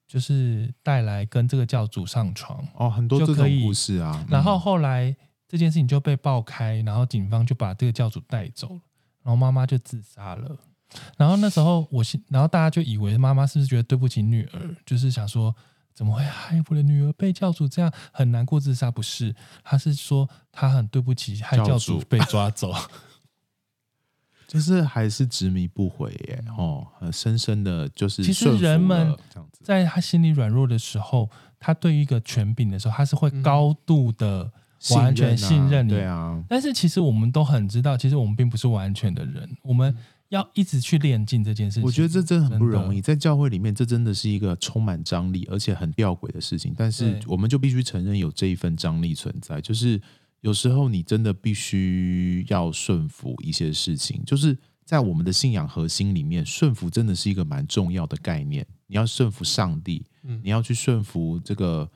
[0.06, 4.24] 就是带来跟这个教主上床哦，很多这种故事啊。
[4.28, 5.14] 然后后来
[5.48, 8.80] 这件事情就被爆开，然后警方就把这个教主带走了，
[9.22, 10.56] 然后妈妈就自杀了。
[11.16, 15.54] 然后那时候我，然后大家就以为妈妈是不是觉得对不起女儿，就是想说
[15.94, 18.90] 怎么会害我的女儿被教主这样很难过自杀？
[18.90, 22.74] 不是，他是说他很对不起害教主被抓走，
[24.48, 28.24] 就是还是执迷不悔耶，哦，很深深的就是。
[28.24, 29.16] 其实人们
[29.62, 31.30] 在他心里软弱的时候，
[31.60, 34.50] 他对于一个权柄的时候，他是会高度的
[34.90, 36.42] 完全信任你，对啊。
[36.48, 39.96] 但是其实我们都很知道，其实我们并不是完全的人，我们。
[40.30, 43.00] 要一直去练进这件事情，我觉得这真的很不容易。
[43.00, 46.74] 在教会里面，这真的是一个充满张力而且很吊诡的事情。
[46.76, 49.60] 但是，我们就必须承认有这一份张力存在。
[49.60, 50.00] 就是
[50.40, 54.22] 有时候你真的必须要顺服一些事情。
[54.24, 58.66] 就是在我们的信仰核心里面，顺服真的是一个蛮重要的概念。
[58.86, 60.04] 你要顺服上帝，
[60.42, 61.88] 你要去顺服这个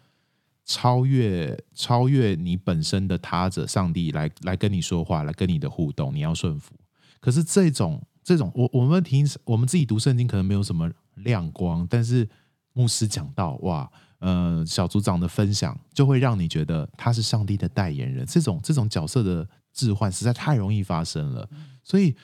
[0.64, 6.74] 超越超越你本身的他者上帝来来跟你说话，来跟你的互动，你要顺服。
[7.18, 8.00] 可是这种。
[8.28, 12.28] 这种我我们听我们自己读圣经可能没有什么亮光，但是
[12.74, 18.26] 牧师讲到哇，呃，小组长的分享就会让你觉得他是上帝的代言人。
[18.26, 21.48] 这种这种角色的置换实在太容易发生了，
[21.82, 22.14] 所以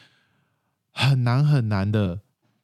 [0.90, 2.20] 很难很难的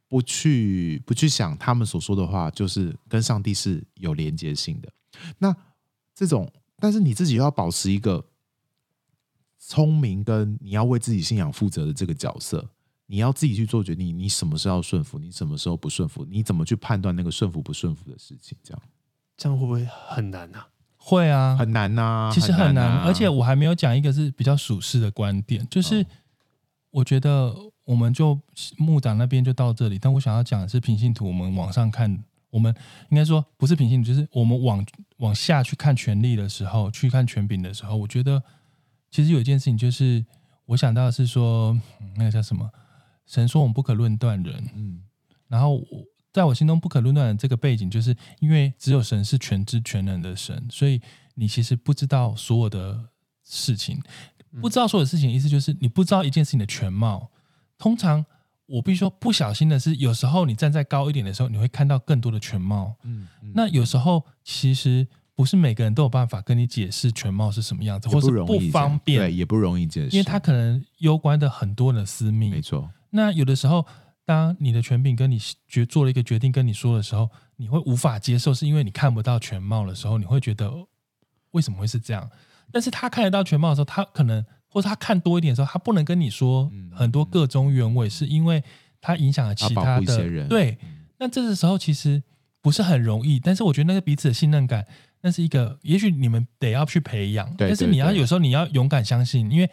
[0.07, 4.93] 不去不去想他们所说的话，就是跟上帝是有连接性的。
[5.39, 5.57] 那
[6.15, 8.23] 这种，但是你自己要保持一个
[9.59, 12.69] 聪明跟你要为自己信仰负责的这个角色。
[13.11, 18.57] 你要自己去做决定，你什么时候要顺服，你什么时候不顺服，你怎么去判断那个顺服不顺服的事情？
[18.63, 18.81] 这样，
[19.37, 20.69] 这样会不会很难啊？
[20.97, 26.07] 会啊，很难呐、啊，其实很难，很难啊、而且我还没有讲一个是比较属实的观点，就是
[26.93, 27.53] 我觉得
[27.85, 28.39] 我们就
[28.79, 32.17] 牧长那边就到这里，但我想要讲的是平信图，我们往上看，
[32.51, 32.73] 我们
[33.09, 38.41] 应该说不是平信徒，就是我们往往下去看权力的时候，去看权柄的时候，我觉得
[39.11, 40.25] 其实有一件事情，就是
[40.67, 42.71] 我想到的是说，嗯、那个叫什么？
[43.31, 45.01] 神说我们不可论断人，嗯，
[45.47, 51.01] 然后我在我心中不可论断的这个背景，就是因为只有神是全知全能的神，所以
[51.35, 52.99] 你其实不知道所有的
[53.45, 54.03] 事情，
[54.61, 57.31] 不知道所有的事情，意思就是你不知道一件事情的全貌。
[57.79, 58.27] 通常
[58.67, 72.91] 我必须说不小心的是，有时候你站在高一点的时候，你会看到更多的全貌，嗯，嗯，那有时候其实不是每个人都有办法跟你解释全貌是什么样子，或是不方便，对，也不容易解释，因为他可能攸关的很多人的私密，没错。
[73.11, 73.87] 那有的时候，
[74.25, 80.73] 当你的权柄跟你决做了一个决定跟你说的时候，你会无法接受，是因为你看不到全貌的时候，你会觉得
[81.51, 82.31] 为什么会是这样？
[82.73, 88.63] 但是他看得到全貌的时候，他可能或者他看多一点的时候，他不能跟你说很多个中原委，是因为
[89.01, 90.49] 他影响了其他的他人。
[90.49, 90.79] 对，
[91.19, 92.23] 那这个时候其实
[92.63, 94.87] 不是很容易，但是我觉得那个彼此的信任感，
[95.23, 97.53] 那是一个，也许你们得要去培养。
[97.59, 99.69] 但是你要有时候你要勇敢相信，因为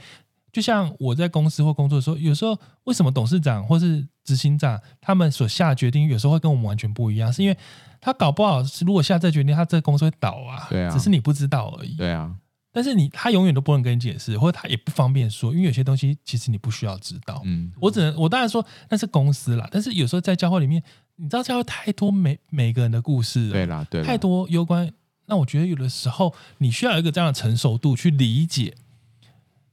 [0.58, 7.56] 就像我在公司或工作的时候，有时候为什么董事长或是执行长他们所下决定，有时候会跟我们完全不一样，是因为
[8.02, 11.94] 他搞不好如果下这决定，他这个公司会倒啊，对啊，只是你不知道而已。
[11.94, 12.36] 对啊。
[12.72, 17.40] 但是你他永远都不能跟你解释，或者他也不方便说，因为有些东西其实你不需要知道。
[17.46, 20.82] 嗯，我只能我当然说那是公司啦，但是有时候在教会里面，
[21.18, 24.92] 你知道教会太多每每个人的故事，对啦，对啦，太多攸关。
[25.28, 28.76] 那我觉得有的时候你需要有一个这样的成熟度去理解，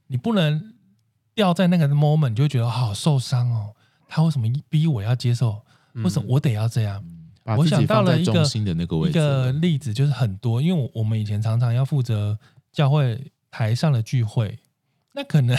[0.07, 0.73] 你不能
[1.35, 3.75] 掉在那个 moment，你就会觉得好受伤哦。
[4.07, 5.61] 他为什么逼我要接受？
[5.95, 7.03] 为什么我得要这样？
[7.43, 8.43] 嗯、我想到了一个
[9.07, 12.39] 一个例子，就是很多，因为我我们以前常常要负责。
[12.75, 14.59] 教会台上的聚会，
[15.13, 15.57] 那可能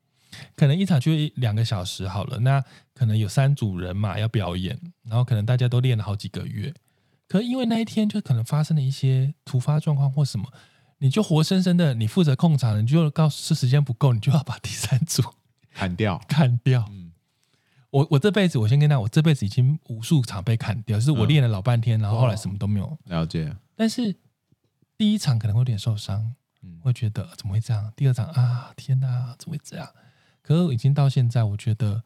[0.54, 2.62] 可能一场聚会两个小时好了，那
[2.92, 6.74] 可能有三组人嘛要表演，然后可能大家都练了好几个月，
[7.26, 10.52] 可因为那一天就可能发生了一些突发状况或什么，
[10.98, 15.22] 你就活生生的你负责控场，你就告诉时间不够，你就要把第三组
[15.72, 16.84] 砍掉， 砍掉。
[16.90, 17.12] 嗯，
[17.90, 24.14] 我我这辈子我先跟他，我这辈子已经无数场被砍掉，就是我练了老半天，然后后来什么都没有了解，但是
[24.96, 26.34] 第一场可能会有点受伤。
[26.60, 27.92] 嗯会觉得怎么会这样？
[27.94, 29.88] 第二场啊，天哪，怎么会这样？
[30.42, 32.02] 可是已经到现在，我觉得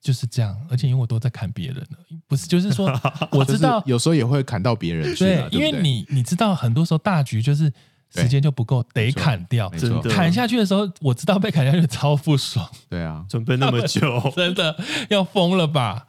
[0.00, 0.60] 就是这样。
[0.68, 2.88] 而且因为我都在砍别人了，不是，就是说
[3.30, 5.24] 我知道有时候也会砍到别人去。
[5.24, 7.72] 对，因为你你知道，很多时候大局就是
[8.14, 9.68] 时间就不够，得砍掉。
[9.70, 12.68] 真的砍下去的时候，我知道被砍下去超不爽。
[12.88, 14.76] 对啊，准备那么久， 真的
[15.10, 16.06] 要疯了吧？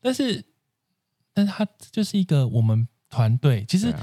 [0.00, 0.44] 但是，
[1.32, 3.94] 但是他就是一个我们团队，其实。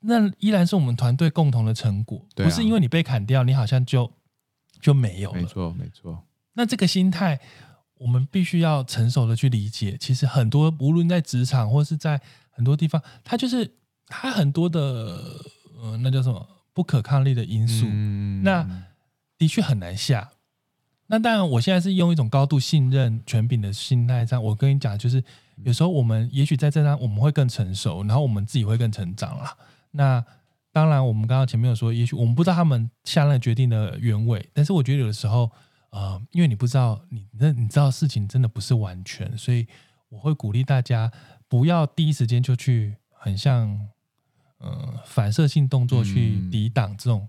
[0.00, 4.08] 那依然是我们团队共同的成果，啊，不是因为你被砍掉，你好像就
[4.80, 5.40] 就没有了。
[5.40, 6.22] 没错，没错。
[6.52, 7.40] 那这个心态，
[7.94, 9.96] 我们必须要成熟的去理解。
[9.98, 12.20] 其实很多，无论在职场或是在
[12.50, 13.68] 很多地方，他就是
[14.06, 14.80] 他很多的
[15.82, 17.86] 呃，那叫什么不可抗力的因素。
[17.88, 18.64] 嗯、那
[19.36, 20.30] 的确很难下。
[21.08, 25.20] 那当然，我现在是用一种高度信任权柄的心态上，我跟你讲，就是
[25.64, 29.56] 有时候我们也许在这上我们会更成熟，然后我们自己会更成长了。
[29.90, 30.24] 那
[30.70, 35.50] 当然，我们刚刚前面有说，也许我们不知道他们下那决定的原委，但是我觉得有的时候，
[35.90, 39.66] 呃，因为你不知道，你那你知道事情真的不是完全，所以
[40.10, 41.10] 我会鼓励大家
[41.48, 43.88] 不要第一时间就去很像
[44.58, 47.28] 呃反射性动作去抵挡这种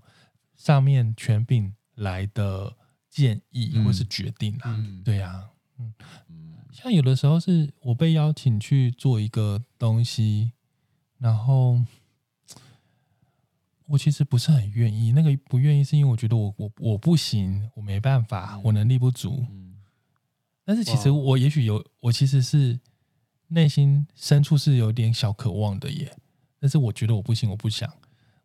[0.54, 2.76] 上面权柄来的
[3.08, 5.94] 建议或是决定啊，嗯、对呀、啊，嗯，
[6.72, 10.52] 像有的时候是我被邀请去做一个东西，
[11.18, 11.80] 然后。
[13.86, 19.44] 我其实不是很愿意，那个不愿意是因为我觉得我我我不行，我没办法，我能力不足。
[20.64, 22.78] 但是其实我也许有，我其实是
[23.48, 26.16] 内心深处是有点小渴望的耶。
[26.60, 27.92] 但是我觉得我不行，我不想。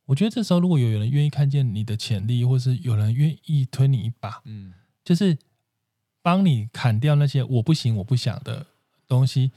[0.06, 4.74] 我觉得这时候如果有人愿意看见你的潜力，或是有人愿意推你一把，嗯，
[5.04, 5.38] 就是
[6.22, 8.66] 帮你砍掉那些我不行、我不想的
[9.08, 9.52] 东西。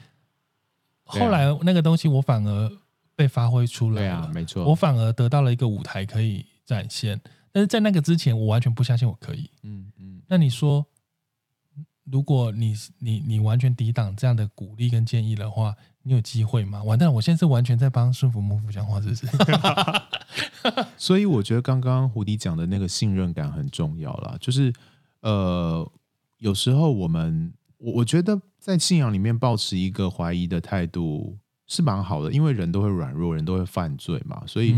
[1.05, 2.79] 后来那个东西我反而。
[3.19, 7.21] 被发挥出来，对啊，没错，我反而得到了一个舞台可以展现。
[7.51, 9.51] 但是在那个之前，我完全不相信我可以。
[9.65, 10.23] 嗯嗯。
[10.29, 10.87] 那你说，
[12.05, 16.83] 如果你你你完全抵挡这样的鼓励跟建议的话，你有机会吗？
[16.83, 19.27] 完蛋，我现在是完全在帮顺服蒙福讲话，是不是？
[20.97, 24.37] 所以我觉得刚刚胡迪讲的那个信任感很重要啦。
[24.41, 24.73] 就是
[25.21, 25.91] 呃，
[26.39, 31.37] 有时候我们我我觉得在信仰里面保持一个怀疑的态度。
[31.71, 34.75] 是蛮好的，因为人都会软弱，人都会犯罪嘛，所以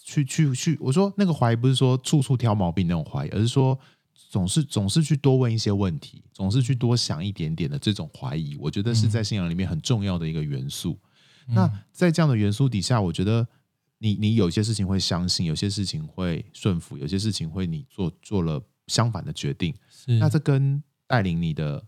[0.00, 3.76] 去去去，我说那个怀疑不是说处处挑毛病那种怀疑，而是说
[4.30, 10.98] 总是总是去多问一些问题，总是去多想一点点的这种怀疑，我觉得是在信仰里面很重要的一个元素。
[11.46, 13.46] 嗯、那在这样的元素底下，我觉得
[13.98, 19.74] 你你有些事情会相信，有些事情会顺服，有些事情会你做做了相反的决定，
[20.20, 21.84] 那这跟带领你的。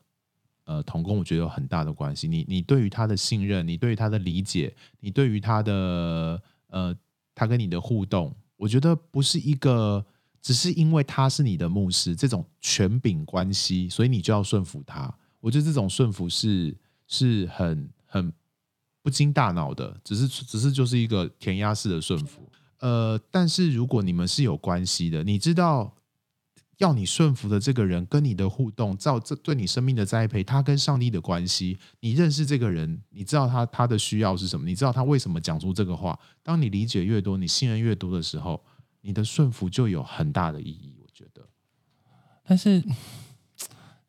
[0.64, 2.28] 呃，童工我觉得有很大的关系。
[2.28, 6.96] 你你对于他的信任，你对于他的理解，你对于他的呃，
[7.34, 10.06] 他跟你的互动，我觉得不是一个
[10.42, 15.12] 只是因为他是你的牧师这种权柄关系，所以你就要顺服他。
[15.40, 16.76] 我觉得这种顺服是
[17.06, 18.32] 是很很
[19.02, 22.50] 不经大脑的，只是只是就是一个填鸭式的顺服。
[22.78, 25.94] 呃，但是如果你们是有关系的，你知道。
[26.78, 36.18] 要你顺服的这个人跟你的互动，照这对你生命的栽培，他跟上帝的关系，你认识这个人，你知道他他的需要是什么，你知道他为什么讲出这个话。
[36.42, 38.64] 当你理解越多，你信任越多的时候，
[39.00, 40.96] 你的顺服就有很大的意义。
[41.02, 41.46] 我觉得。
[42.44, 42.82] 但是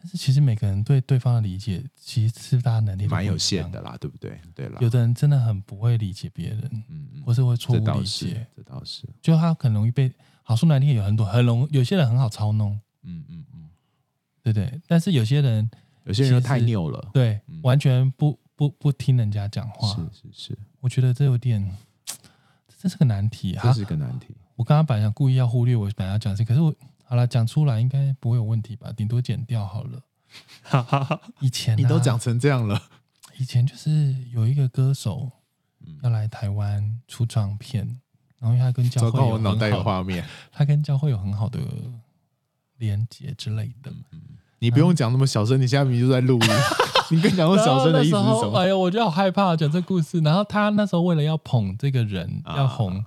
[0.04, 4.42] 但是其实每个人对对方的理解，其实是大家能力蛮有限的啦，对不对？
[4.56, 10.12] 对啦，有的人真的很不会理解别人，嗯嗯，或是会错误理解，，这倒是，就他很容易被
[10.42, 13.70] 好说难听，有很多很容有些人很好操弄，嗯嗯嗯，
[14.42, 14.82] 对对？
[14.88, 15.70] 但是有些人
[16.06, 21.78] 有些人太拗了，对、嗯完全不不不听人家讲话，是是是，我觉得这有点，
[22.80, 23.74] 这是个难题啊这。
[23.74, 24.36] 是个难题。
[24.62, 26.72] 我刚刚本来想故意要忽略，我本来要讲这个，可是我
[27.04, 28.92] 好了讲出来应该不会有问题吧？
[28.96, 30.00] 顶多剪掉好了。
[30.62, 31.20] 哈哈哈。
[31.40, 32.80] 以前、啊、你都讲成这样了，
[33.40, 35.32] 以前就是有一个歌手
[35.80, 38.00] 嗯要来台湾出唱片，
[38.38, 40.24] 然后他跟教会有我脑袋有很好，画面。
[40.52, 41.60] 他跟教会有很好的
[42.78, 43.92] 连接之类的。
[44.60, 46.50] 你不用讲那么小声，你现在明明就在录音。
[47.10, 48.54] 你跟讲那么小声的意思是什么？
[48.62, 50.20] 哎呀，我就好害怕讲这故事。
[50.20, 53.04] 然后他那时候为了要捧这个人，啊要红，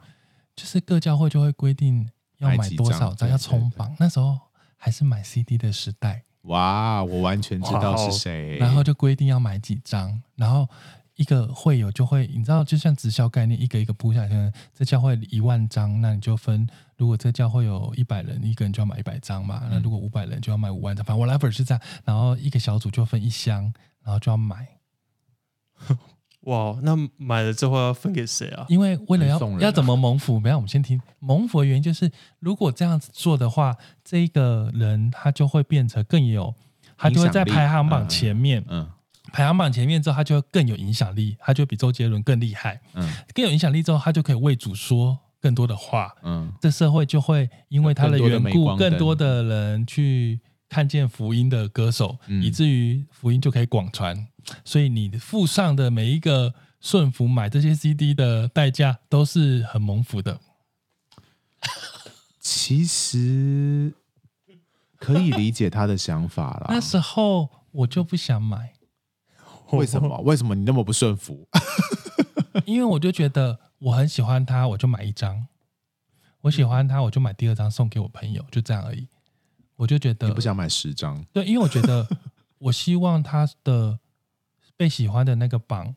[0.57, 3.95] 就是各教会就会规定要买多少张，要冲榜。
[3.99, 4.39] 那时候
[4.77, 8.57] 还是买 CD 的时代，哇，我完全知道是谁。
[8.59, 10.69] 然后就规定要买几张，然后
[11.17, 14.53] 一个会友就会，你知道，就像直销概念，一个一个铺下去。
[14.73, 19.67] 这教会一万张，那你就分，如果这教会有一百人，一个人就要买一百张嘛。
[19.71, 21.83] 那如果五百人就要买五万张，反正 whatever 是这样。
[22.05, 24.69] 然后一个小组就分一箱，然后就要买。
[26.45, 28.67] 哇，那买了之后要分给谁啊？
[28.69, 36.55] 因为为了要、啊要怎么蒙福，没有，我们先听蒙福的原因就是，如果这样子做的话，这一个人他就会变成更有，
[36.97, 38.89] 他就会在排行榜前面，嗯
[39.33, 43.09] 排行榜前面之后，他就会更有影响力，他就比周杰伦更厉害，嗯。
[43.35, 50.41] 更有影响力之后，他就可以为主说更多的话，嗯，这社会就会因为他的缘故，更多的人去
[50.75, 54.27] 看见福音的歌手，嗯以至于福音就可以广传。
[54.65, 60.41] 所以你付上的每一个顺服买这些 CD 的代价都是很蒙福的。
[62.41, 63.95] 其实
[64.97, 66.67] 可以理解他的想法啦。
[66.71, 68.73] 那时候我就不想买，
[69.71, 70.19] 为什么？
[70.27, 71.47] 为什么你那么不顺服？
[72.67, 75.47] 因为我就觉得我很喜欢他，我就买一张。
[76.41, 79.07] 我喜欢他，我就买第二张送给我朋友，就这样而已。
[79.77, 81.25] 我就觉得你不想买十张？
[81.33, 82.07] 对，因为我觉得
[82.59, 83.99] 我希望他的
[84.77, 85.95] 被喜欢的那个榜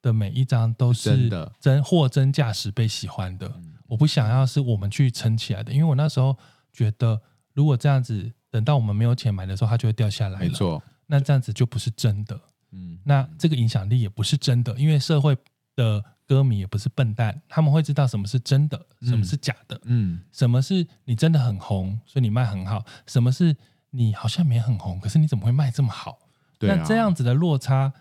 [0.00, 3.52] 的每一张都是真的真货真价实被喜欢的。
[3.86, 6.36] 我不想要是我们去撑起来的，因为我那时候
[6.72, 7.20] 觉得，
[7.52, 10.46] 如果这样子，等到我们没有钱买的时候，它就会掉下来了。
[10.46, 12.40] 没错，那这样子就不是真的。
[12.70, 15.36] 嗯，那这个影响力也不是真的，因为社会
[15.76, 16.02] 的
[16.32, 23.54] 歌迷也不是笨蛋，他们会知道什么是真的，什么是假的，嗯，什么是你真的很红，所以你卖很好，什么是
[23.90, 26.18] 你好像没很红，可是你怎么会卖这么好？
[26.58, 26.76] 对啊。
[26.76, 27.92] 那这样子的落差，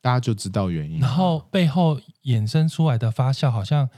[0.00, 1.00] 大家就知道原因。
[1.00, 3.90] 然后背后衍生出来的发酵，好像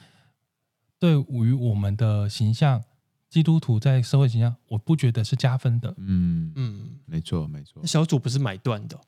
[0.98, 2.82] 对于我们的形象，
[3.28, 9.00] 基督徒在社会形象，我不觉得是加分的，嗯嗯，嗯，没错没错，小组不是买断的哦，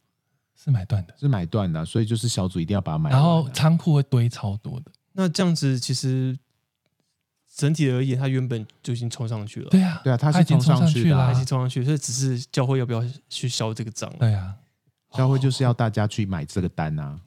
[0.56, 1.14] 是买断的。
[1.18, 3.24] 是买断的啊，所以就是小组一定要把它买完然啊。
[3.42, 6.38] 后仓库会堆超多的，那这样子其实
[7.54, 14.12] 整体而言，它原本就已经冲上去了，对啊，对啊它是已经冲上去的啊去了啊它已，经冲上去，所以只是教会要不要去消这个账。
[14.18, 14.54] 对啊。
[15.12, 17.20] 教会就是要大家去买这个单啊。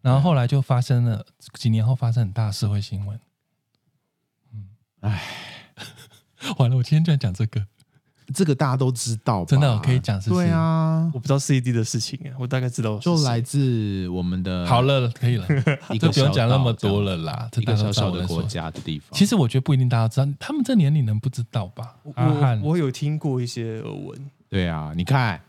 [0.00, 3.18] 然后后来就发生了，几年后发生很大的社会新闻。
[4.52, 4.68] 嗯，
[5.00, 5.20] 唉，
[6.58, 7.66] 完了，我今天居然讲这个，
[8.32, 11.10] 这个大家都知道吧，真的可以讲是对啊。
[11.12, 15.46] 我，不知道 CD 的事情啊，我大概知道就来自我们的好了，可以了，
[15.92, 18.42] 一这不用讲那么多了啦，这一个小小的国。
[18.46, 19.08] 家的地方。
[19.12, 21.96] 其实我觉得不一定大家知道，他们这年龄能不知道吧？
[22.04, 22.60] 我阿汉。
[22.62, 25.40] 我我有听过一些耳闻，对啊，你看，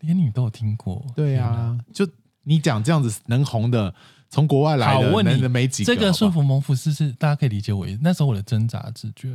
[0.00, 1.04] 连你都有听过。
[1.16, 2.08] 对，啊，就
[2.44, 3.92] 你讲这样子能红的，
[4.30, 9.34] 从国外来好，的，我问你能没几个这个顺服蒙福是是大家可以理解我那时候我的挣扎直觉，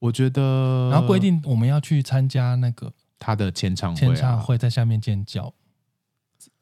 [0.00, 5.54] 我觉得，然后规定我们要去参加那个他的签唱会、啊，签唱会，在下面尖叫。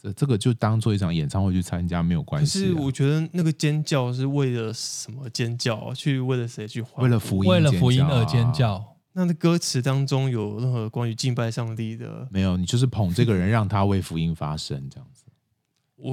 [0.01, 2.63] 这这个就当做一场演唱会去参加没有关系、啊。
[2.63, 5.95] 可是我觉得那个尖叫是为了什么尖叫啊？
[5.95, 7.03] 去为了谁去欢？
[7.05, 12.29] 为了福音、为了福音而尖尖叫，那那歌词当中有任何关于敬拜上帝的？
[12.31, 15.28] 没有，你就是捧这个人，让他为福音发声，这样子我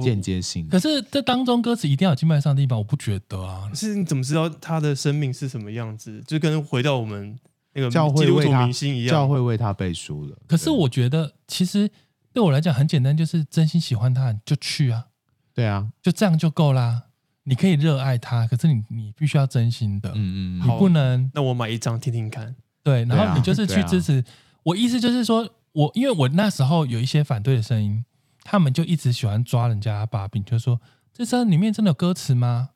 [0.02, 0.68] 间接性。
[0.68, 2.76] 可是这当中歌词一定要有敬拜上帝吧？
[2.76, 3.74] 我不觉得啊可。
[3.74, 6.22] 是你怎么知道他的生命是什么样子？
[6.26, 7.38] 就跟回到我们
[7.72, 10.36] 那个教会为他明星一样，教会为他背书了。
[10.46, 11.90] 可是我觉得，其实
[12.32, 15.06] 对我来讲很简单，就是真心喜欢他你就去啊，
[15.54, 17.04] 对啊，就这样就够啦。
[17.44, 22.56] 你可以热爱他，可是你你必须要真心的，嗯嗯，你好不能那我买一张听听看。
[22.82, 24.24] 对，然后你就是去支持。
[24.64, 28.04] 我意思就是说，我因为我那时候有一些反对的声音，
[28.48, 30.80] 他们就一直喜欢抓人家把柄，就是说
[31.12, 32.70] 这张里面真的有歌词吗？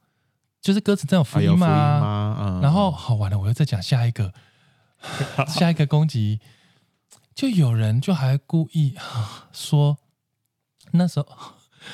[0.60, 2.36] 就是歌词真的有福还有福音音吗？
[2.40, 4.34] 嗯，然后好完了，我又再讲下一个，
[5.46, 6.40] 下一个攻击。
[7.34, 8.96] 就有人就还故意
[9.52, 9.98] 说，
[10.90, 11.26] 那时候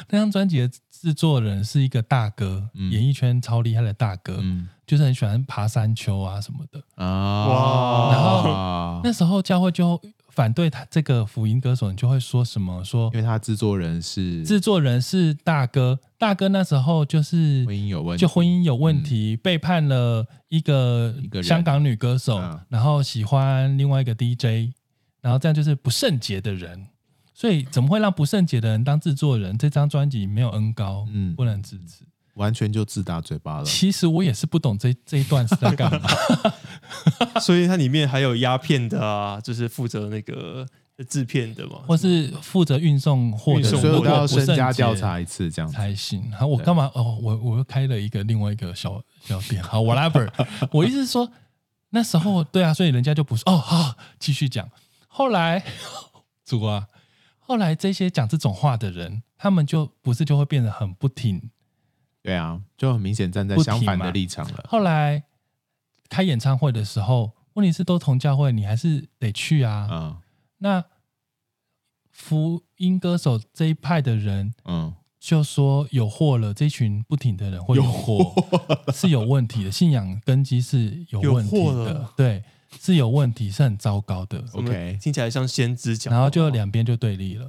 [0.09, 6.83] 那张专辑的制作人是一个大哥，嗯演艺圈超厉害的大哥，嗯就是很喜欢爬山丘啊什么的。
[6.97, 10.01] 啊，哇然后后那时候教会就
[10.37, 12.85] 反对他这个福音歌手，你就会说什么？
[12.85, 22.61] 说因为他制作人是制作人是大哥，大哥那时候就是婚姻有问题，就婚姻有问题，背叛了一个香港女歌手，嗯。
[22.69, 24.75] 然后喜欢另外一个 DJ，
[25.23, 26.87] 然后这样就是不圣洁的人，
[27.33, 29.57] 所以怎么会让不圣洁的人当制作人？
[29.57, 31.35] 这张专辑没有恩高，嗯。
[31.35, 32.05] 不能支持。
[32.35, 33.65] 完全就自打嘴巴了。
[33.65, 36.07] 其实我也是不懂这这一段是在干嘛，
[37.41, 40.67] 所以它里面还有鸦片的啊，就是负责那个
[41.09, 45.75] 制片的嘛，或是负责运送货的所以我都要如果不身家圣洁调查一次，这样子。
[45.77, 46.31] 才行。
[46.33, 46.91] 好，我干嘛？
[46.95, 49.63] 哦，我我又开了一个另外一个小小店。
[49.63, 50.29] 好，whatever。
[50.73, 51.31] 我意思是说，
[51.91, 53.57] 那时候对啊，所以人家就不是哦。
[53.57, 54.69] 好，继续讲。
[55.07, 55.63] 后来
[56.45, 56.87] 主啊，
[57.39, 61.51] 后来这些讲这种话的人，他们就不是就会变得很不挺。
[62.23, 64.65] 对啊，就很明显站在不挺相反的嘛立场了。
[64.69, 65.23] 后来
[66.09, 69.89] 开演唱会的时候，问题是都同教会，你还是得去啊。
[69.91, 70.17] 嗯。
[70.59, 70.85] 那
[72.11, 78.33] 福音歌手这一派的人，嗯，就说有祸了，这群不停的人会有祸，
[78.95, 82.43] 是有问题的， 信仰根基是有问题的，对，
[82.81, 84.43] 是有问题，是很糟糕的。
[84.53, 87.47] OK 听起来像先知讲，然后就两边就对立了，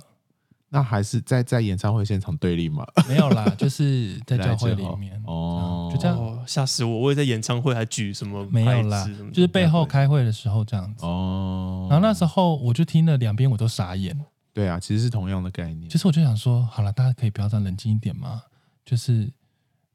[0.70, 2.86] 那还是在在演唱会现场对立吗？
[3.08, 7.00] 没有啦，就 是在教会里面哦嗯就这样，哦，吓死我！
[7.00, 11.06] 我也在演唱会还举什么没有啦就是背后开会的时候这样子。
[11.06, 14.18] 哦，然后那时候我就听了两边，我都傻眼。
[14.54, 15.90] 对啊，其实是同样的概念。
[15.90, 18.42] 其实我就想说，好了，大家可以不要这样冷静一点嘛。
[18.84, 19.32] 就是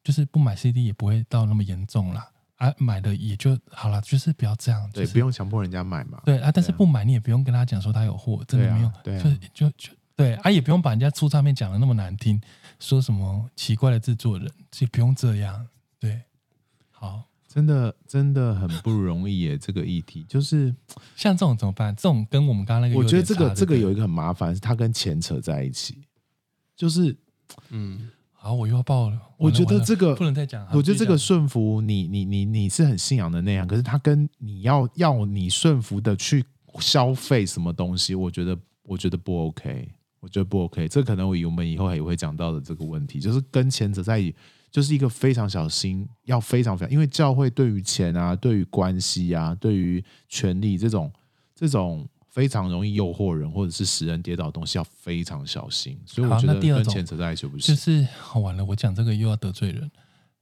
[0.05, 2.29] 就是不买 CD 也不会到那么严重啦。
[2.57, 4.89] 啊，买的也就好了，就是不要这样。
[4.93, 6.20] 对，就是不用强迫人家买嘛。
[6.25, 12.40] 对啊，但是不买你也不用跟他讲说他有货，真的没有，对啊就就就对啊，也不用把人家出唱片讲的那么难听，
[12.78, 15.66] 说什么奇怪的制作人，也不用这样。
[15.98, 16.22] 对，
[16.90, 20.74] 好真的真的很不容易耶，这个议题就是，
[21.16, 21.94] 像这种怎么办？
[21.94, 25.98] 这种跟我们刚刚那个我觉得这个这个有一对个很麻烦，是它跟钱扯在一起。
[26.74, 27.14] 就是
[27.68, 29.20] 嗯，好，我又要爆了。
[29.36, 30.66] 我觉得这个不能再讲。
[30.72, 36.44] 我觉得这个顺服你，你你你是很信仰的那样，可是他跟你要要你顺服的去
[36.80, 39.88] 消费什么东西，我觉得我觉得不 OK，
[40.23, 40.87] 我觉得不 OK。
[40.87, 44.37] 这可能我我们以后也会讲到的这个问题，就是跟钱扯在一起，
[44.70, 51.12] 就是一个非常小心，要非常非常，因为教会对于钱啊，对于关系啊，对于权力这种
[51.55, 56.01] 这种非常容易诱惑人或者是使人跌倒的东西，要非常小心。
[56.07, 57.75] 所以我好觉得那第二种跟钱扯在一起不行。
[57.75, 59.91] 就是好完了，我讲这个又要得罪人。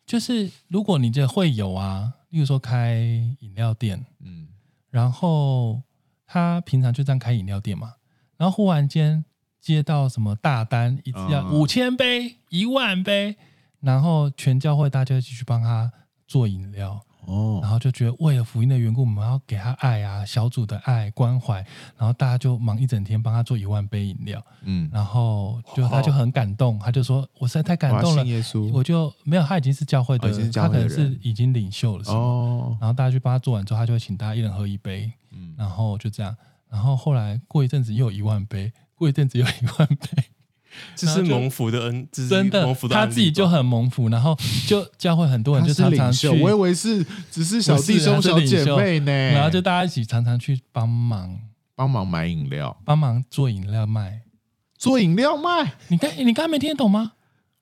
[0.07, 2.97] 就是如果你这会有啊，例如说开
[3.41, 4.49] 饮料店，嗯
[4.91, 5.81] 然后
[6.27, 7.95] 他平常就这样开饮料店嘛，
[8.37, 9.25] 然后忽然间
[9.61, 11.53] 接到什么大单，一次要嗯。
[11.53, 13.37] 五千杯、一万杯，
[13.81, 15.93] 然后全教会大家一起去帮他
[16.27, 17.59] 做饮料，哦。
[17.63, 21.57] 然后就觉得为了福音的缘故，我们要给他爱啊，小组的爱关怀，
[21.97, 28.25] 然后大家就忙一整天帮他做一万杯饮料，嗯，然后就他就很感动，他就说我实在太感动了。
[28.25, 32.05] 耶稣，我就没有，他已经是教会的，他可能是已经领袖了？
[32.13, 36.35] 哦，然后大家去帮他做完之后，他就会请大家一人喝一杯，嗯，然后就这样，
[36.69, 40.25] 然后后来过一阵子又有一万杯，过一阵子有一万倍，
[40.95, 44.37] 这是蒙福的恩，这是真的蒙福，的他自己就很蒙福，然后
[44.67, 51.35] 就教会很多人就常常，去，我以为是只是小弟兄小姐妹呢，然后就大家一起常常去帮忙，
[51.75, 54.21] 帮忙买饮料，帮忙做饮料卖。
[54.77, 55.75] 做饮料卖。
[55.89, 57.13] 你刚你刚刚没听得懂吗？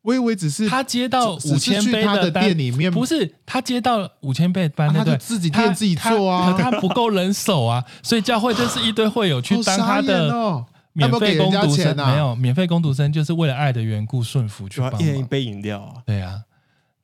[0.03, 5.19] 我以为只是他接到五千只是去他的单店里面不是他接到五千杯的单，啊他就对？
[5.19, 10.65] 自己店自己做啊他他不够人手啊，所以教会就是一堆会友去当他的哦，
[10.99, 12.13] 免费要不要给人工读生，啊？
[12.13, 15.01] 没有免费工读生，就是为了爱的缘故顺服去帮忙。
[15.01, 16.43] 一人一杯饮料啊，对啊，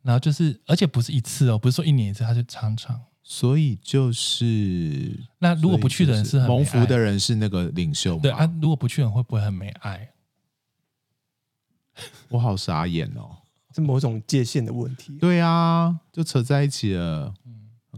[0.03, 3.01] 然后就是，而且不是一次哦，不是说一年一次，他就常常。
[3.23, 8.21] 所以就是，那如果不去的人是很蒙福的，人是那个领袖吗？
[8.23, 10.11] 对啊，如果不去的人会不会很没爱？
[12.29, 13.39] 我好傻眼哦。
[13.75, 15.17] 是某种界限的问题。
[15.19, 17.35] 对啊，就扯在一起了，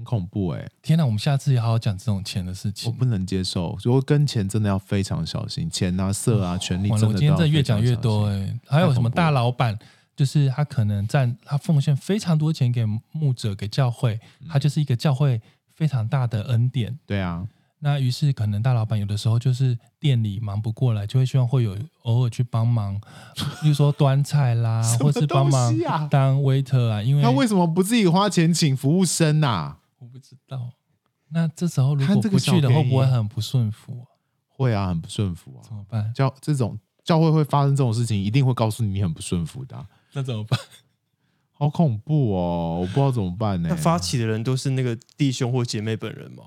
[0.06, 2.96] 恐怖哎，天哪，我们下次也好好讲这种钱的事情我。
[2.96, 3.76] 不能接受。
[3.82, 9.76] 如果跟钱真的要非常小心，钱啊、色啊、权利完了，我真的今天真的越讲越多哎、还有什么大老板，
[10.14, 15.42] 就是他可能占他奉献非常多钱给牧者、给教会，嗯他就是一个教会
[15.74, 16.98] 非常大的恩典。
[17.04, 17.46] 对啊，
[17.80, 22.98] 那于是可能大老板有的时候就是店里忙不过来，就会希望会有偶尔去帮忙，
[23.60, 25.76] 比如说端菜啦， 或是帮忙
[26.08, 27.02] 当 waiter 啊。
[27.02, 29.78] 因为他为什么不自己花钱请服务生啊？
[29.98, 30.72] 我不知道，
[31.28, 34.06] 那这时候如看这个果不去的话，会不会很不顺服啊？
[34.48, 35.60] 会啊，很不顺服啊。
[35.64, 36.12] 怎么办？
[36.14, 40.58] 教这种教会会发生这种事情，一定会告诉你你很不顺服的啊、 那怎么办？
[41.58, 42.78] 好恐怖哦！
[42.82, 46.44] 我不知道怎么办呢、那发起的人都是那个弟兄或姐妹本人吗？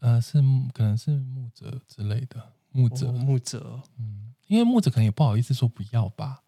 [0.00, 6.42] 呃，是可能是牧者之类的牧者，哦、牧者，嗯，因为牧者可能也不好意思说不要吧，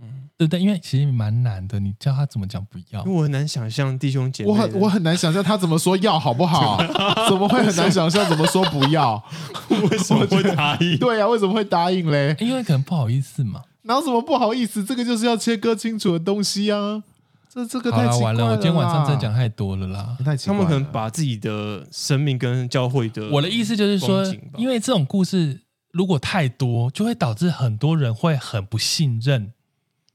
[0.00, 0.60] 嗯，对不对？
[0.60, 3.04] 因为其实蛮难的，你叫他怎么讲不要？
[3.04, 6.78] 因为我很难想象弟兄姐妹，我很我很难想象他怎么说要，好不好？
[7.28, 9.22] 怎么会很难想象怎么说不要？
[9.90, 10.96] 为什么会答应？
[10.98, 12.36] 对呀、啊，为什么会答应嘞？
[12.40, 13.62] 因为可能不好意思嘛。
[13.82, 14.82] 哪有什么不好意思？
[14.84, 17.02] 这个就是要切割清楚的东西啊！
[17.48, 18.38] 这这个太奇怪了。
[18.40, 20.16] 完了，我今天晚上真的讲太多了啦。
[20.24, 20.62] 太奇怪了。
[20.64, 24.24] 他们可能把自己的生命跟教会的，我的意思就是说，
[24.56, 25.60] 因为这种故事
[25.92, 29.52] 如果太多，就会导致很多人会很不信任。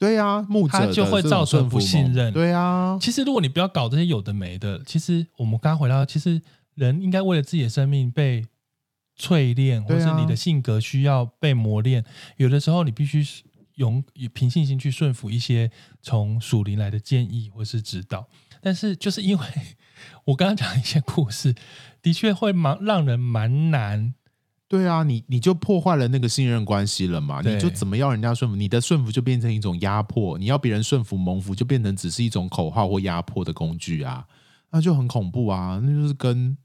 [0.02, 2.34] 对啊，牧者他就会造成不信任。
[2.34, 6.42] 对啊，其实如果你不要搞这些有的没的，其实我们刚刚回到，其实
[6.74, 8.44] 人应该为了自己的生命被
[9.18, 12.04] 淬炼，或是你的性格需要被磨练，
[12.38, 13.24] 有的时候你必须。
[13.76, 15.72] 用凭信心去顺服一些
[16.04, 18.28] 从属灵来的建议或是指导，
[18.62, 19.46] 但是就是因为
[20.26, 21.56] 我刚刚讲一些故事，
[22.00, 24.14] 的确会蛮让人蛮难。
[24.72, 27.42] 对啊，你你就破坏了那个信任关系了嘛？
[27.42, 28.56] 你就怎么要人家顺服？
[28.56, 34.26] 你的顺服就变成一种压迫，你要别人顺服蒙服，就变成只是一种口号或压迫的工具啊，
[34.70, 35.82] 那就很恐怖啊！
[35.84, 36.58] 那就是跟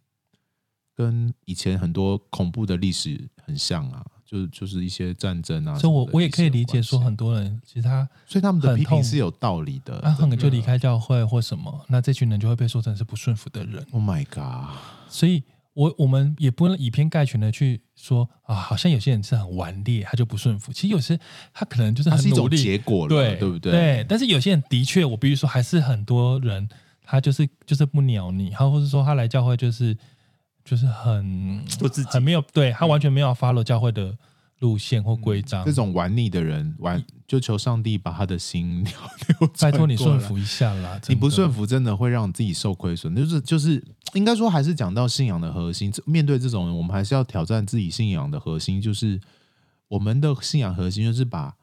[0.95, 4.07] 跟以前很多恐怖的历史很像啊。
[4.25, 10.01] 就就是一些战争啊，所以我我也可以理解说，很多人其实他，所以他们的批评是有道理的。
[10.01, 13.87] 他可能就离开教会或什么，那这群人就会被说成是不顺服的人。
[13.93, 14.77] Oh my god！
[15.09, 15.45] 所以
[15.77, 20.73] 我我们也不能以偏概全的去说啊，好像有些人是很顽劣，他就不顺服。
[20.73, 21.17] 其实有些
[21.53, 23.71] 他可能就是很努力，结果了，对对不对？
[23.71, 24.07] 对。
[24.09, 26.69] 但是有些人的确，我必须说，还是很多人
[27.05, 29.97] 他就是就是不鸟你，他或者说他来教会就是。
[30.69, 34.13] 就是很做自己，很没有对他完全没有 follow 教会的
[34.59, 35.65] 路线或规章。
[35.65, 38.93] 这种玩腻的人，玩就求上帝把他的心扭
[39.41, 39.49] 扭。
[39.61, 41.01] 拜托你顺服一下啦！
[41.09, 43.15] 你不顺服，真的会让自己受亏损。
[43.15, 43.83] 就是就是，
[44.15, 45.93] 应该说还是讲到信仰的核心。
[46.05, 48.81] 面对这种人，我们还是要挑战自己信仰的核心。
[48.81, 49.21] 就是
[49.89, 51.55] 我们的信仰核心，就是把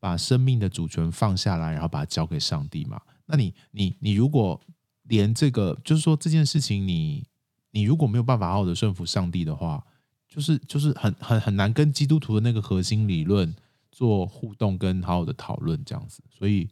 [0.00, 3.00] 把生命的主权放下来，然后把它交给上帝嘛。
[3.26, 4.60] 那你你你如果
[5.04, 7.24] 连这个，就是说这件事情你。
[7.70, 9.84] 你如果没有办法好好的顺服上帝的话，
[10.26, 13.54] 就是就是很很很难跟基督徒的那个核心理论
[13.98, 16.68] 做互动跟好好的讨论这样子，所以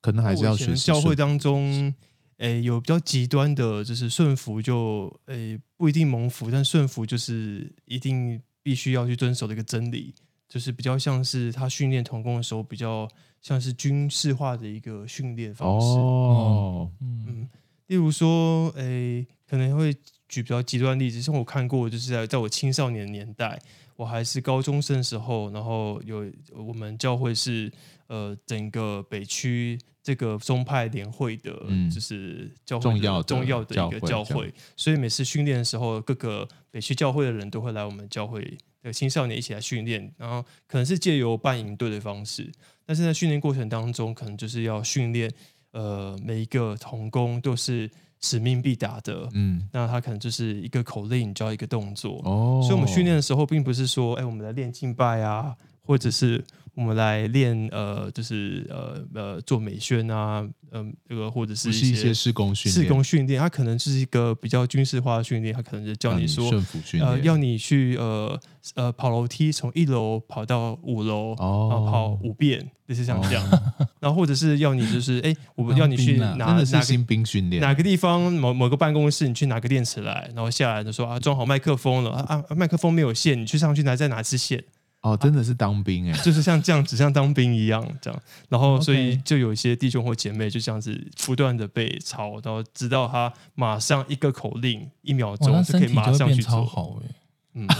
[0.00, 0.86] 可能还是要学习。
[0.86, 1.92] 教会当中，
[2.38, 10.14] 诶，有比较极端的，就是顺服就诶不一定蒙福，但顺服就是一定必须要去遵守的一个真理，
[10.48, 13.06] 就是比较像是他训练童工的时候，比较
[13.42, 15.86] 像是军事化的一个训练方式。
[15.98, 17.48] 哦，嗯，嗯，
[17.88, 19.26] 例如说，诶。
[19.52, 19.94] 可能会
[20.32, 23.60] 举比较极端的例子，像我看过，就是在在我青少年年代，
[23.96, 26.24] 我还是高中生的时候，然后有
[26.54, 27.70] 我们教会是
[28.06, 31.52] 呃整个北区这个宗派联会的，
[31.94, 42.50] 就是教会重要重要的一个教会，所以每次训练的时候，各个北区教会的人都会来我们教会的青少年一起来训练，然后可能是借由办营队的方式，
[42.86, 45.30] 但是在训练过程当中，可能就是要训练
[45.72, 47.90] 呃每一个童工都是。
[48.22, 55.54] 使命必达的，嗯，那他可能就是一个口令，教一个动作，哦，所以我们训练的时候，并不是说，哎，我们来练敬拜啊，
[55.84, 56.42] 或者是
[56.74, 66.50] 我们来练，呃，就是呃呃做美宣啊，嗯、呃，这个或者是一些，些事工训练，施工训练，它可能是一个比较军事化的训练，它可能就叫你说，
[66.92, 68.40] 你呃，要你去呃
[68.74, 72.70] 呃跑楼梯，从一楼跑到五楼，哦，然后跑五遍。
[72.84, 84.62] 就是像这样，哦、然后或者是要你就是哎，我们要你去拿哪个新兵训练，哪个地方某某个办公室，你去拿个电池来，然后下来就说啊，装好麦克风了啊，麦克风没有线，你去上去拿再拿支线。
[85.02, 88.22] 哦，真的是当兵哎、欸，就是像这样子，像当兵一样这样。
[88.48, 96.64] 然后所以就有一些弟兄或姐妹就这样子不断的被操，然后直到他马上一个口令，一秒钟就可以马上去做。
[96.64, 97.14] 好哎，
[97.54, 97.68] 嗯。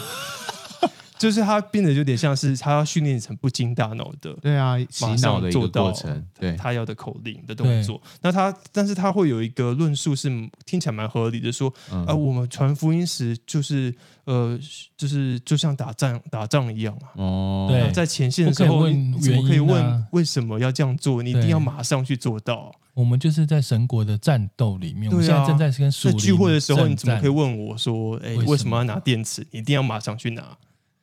[1.22, 8.02] 就是他变得有点像是他要训练成不经大脑的，对啊，洗脑的一个过程，对他要的口令的动作。
[8.20, 10.28] 那他，但是他会有一个论述是
[10.66, 13.94] 听起来蛮合理的，说，啊、呃，我们传福音时就是，
[14.24, 14.58] 呃，
[14.96, 17.14] 就是就像打仗打仗一样啊。
[17.14, 21.22] 哦，对，在前线的时候，你怎么可以问为什么要这样做？
[21.22, 22.74] 你一定要马上去做到。
[22.94, 29.46] 我们就是在神国的战斗里面，我们现在正在跟属灵聚会的时候，你怎么可以问我说，哎，为什么要拿电池？
[29.52, 30.42] 你一定要马上去拿。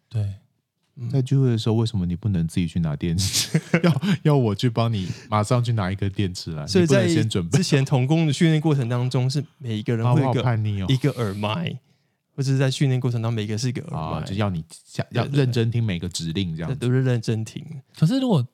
[0.10, 0.36] 对，
[1.12, 3.62] 在聚会的时候，为什么你不能自己去拿电池？
[3.84, 6.68] 要要我去帮你马上去拿一个电池来？
[6.68, 11.80] 所以在先准备之前童工的训练过程当中，是每一个人会有一个、一个耳麦，
[12.36, 16.78] 或者是在训练过程当中每个是一个耳啊，麦，就要你下要认真听每个指令这样子。
[16.78, 17.64] 都是认真听。
[17.98, 18.46] 可是如果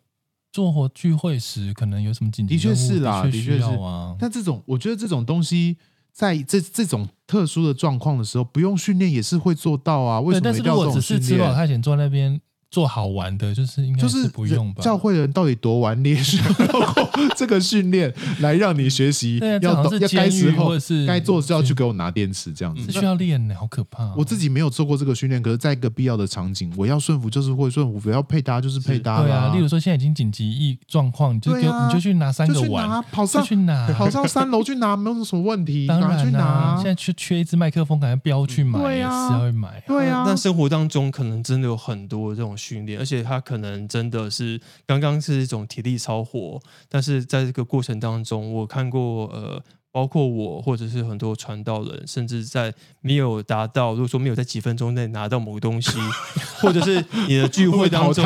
[0.51, 4.15] 做活聚会时，可能有什么紧急的确是啦的确需的确是啊。
[4.19, 5.77] 但这种，我觉得这种东西，
[6.16, 10.22] 在这这种特殊的状况的时候，不用训练也是会做到啊。
[10.22, 11.38] 为对，但是如什么一定要这果只是吃？
[11.38, 12.39] 饱太闲坐在那边
[12.76, 14.84] 做好玩的，就是应该就是不用吧？
[14.84, 22.91] 教会的人到底多顽劣， 需要这个训练来让你学习要懂要该时候狱或者是该做是要去给我拿电池这样子。
[22.91, 24.15] 是需要练的，好可怕哦。
[24.17, 36.86] 我自己没有做过这个训练，可是在一个必要的场景，我要顺服就是会顺服，我要配搭就是配搭啦对啊，例如说现在已经紧急一状况，你就给啊你就去拿三个碗，拿跑上去拿，跑上三楼去拿，没有什么问题，当然去拿现。
[36.86, 39.82] 在缺缺一支麦克风，赶快飙去买，对啊是要去买。
[39.88, 46.59] 对啊，那生活当中可能真的有很多这种训练，而且他可能真的是刚刚是一种体力超火，
[46.89, 49.61] 但是在这个过程当中，我看过呃，
[49.91, 55.91] 包括我或者是很多传道人，甚至在没有达到，如果说没有在几分钟内拿到某个东西，
[56.59, 58.26] 或者是你的聚会当中？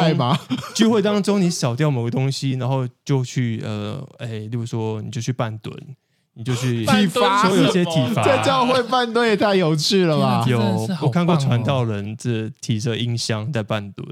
[0.74, 5.76] 聚会当中你少掉某个东西，然后就去呃，哎，例如说你就去半蹲，
[6.40, 10.46] 你就去体罚所有一些体罚， 在教会半蹲也太有趣了吧？
[10.48, 10.58] 有
[11.02, 14.08] 我看过传道人这提着音箱在半蹲，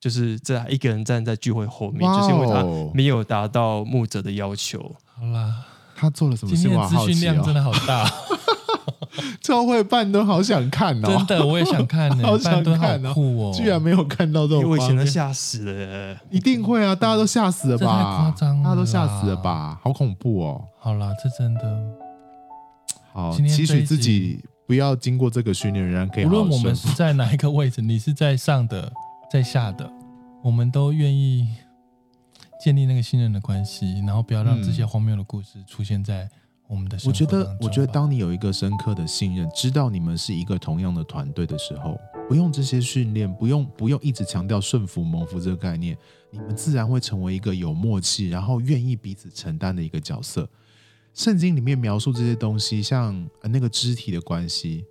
[0.00, 2.64] 就是这一个人站在聚会后面，哦就是因为他
[2.94, 4.78] 没有达到牧者的要求。
[5.14, 5.54] 好啦，
[5.94, 6.62] 他做了什么事？
[6.62, 6.96] 今天的资。
[7.12, 8.10] 讯量真的好大，
[9.40, 16.94] 教会办都好想看哦，真的我也想看呢、 好想看哦酷哦，居然没有看到这因为我以前都吓死了，一定会啊！
[16.94, 18.18] 大家都吓死了这太吧？
[18.18, 19.80] 夸张了大家都吓死了吧？
[19.82, 20.64] 好恐怖哦！
[20.78, 21.82] 好啦，这真的，
[23.12, 28.92] 好，今天期许自己不要经过这个训练，仍然可以无论我们是在哪一个位置，你是在上的，
[29.30, 29.88] 在下的，
[30.42, 31.48] 我们都愿意
[32.62, 36.28] 建立那个信任的关系，然后不要让这些荒谬的故事出现在
[36.68, 37.24] 我们的我觉。
[37.26, 41.98] 得，我觉得当你有一个深刻的信任，知道你们是一个同样的团队的时候，
[42.28, 45.96] 不用这些训练，不用不用一直强调顺服蒙福这个概念，
[46.30, 50.48] 你们自然会成为一个有默契，然后愿意彼此承担的一个角色。
[51.14, 54.84] 圣经里面描述这些东西，像呃那个肢体的关系，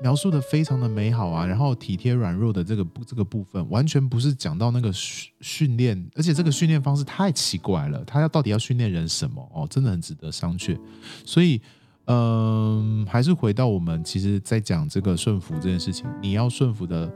[0.00, 1.46] 描述的非常的美好啊。
[1.46, 8.04] 然后体贴软弱的这个这个部分，完全不是讲到那个训训练，而且这个训练方式太奇怪了。
[8.04, 9.46] 他要到底要训练人什么？
[9.54, 10.78] 哦，真的很值得商榷。
[11.24, 11.60] 所以，
[12.06, 17.12] 嗯，还是回到我们其实在讲这个顺服这件事情，你要顺服的，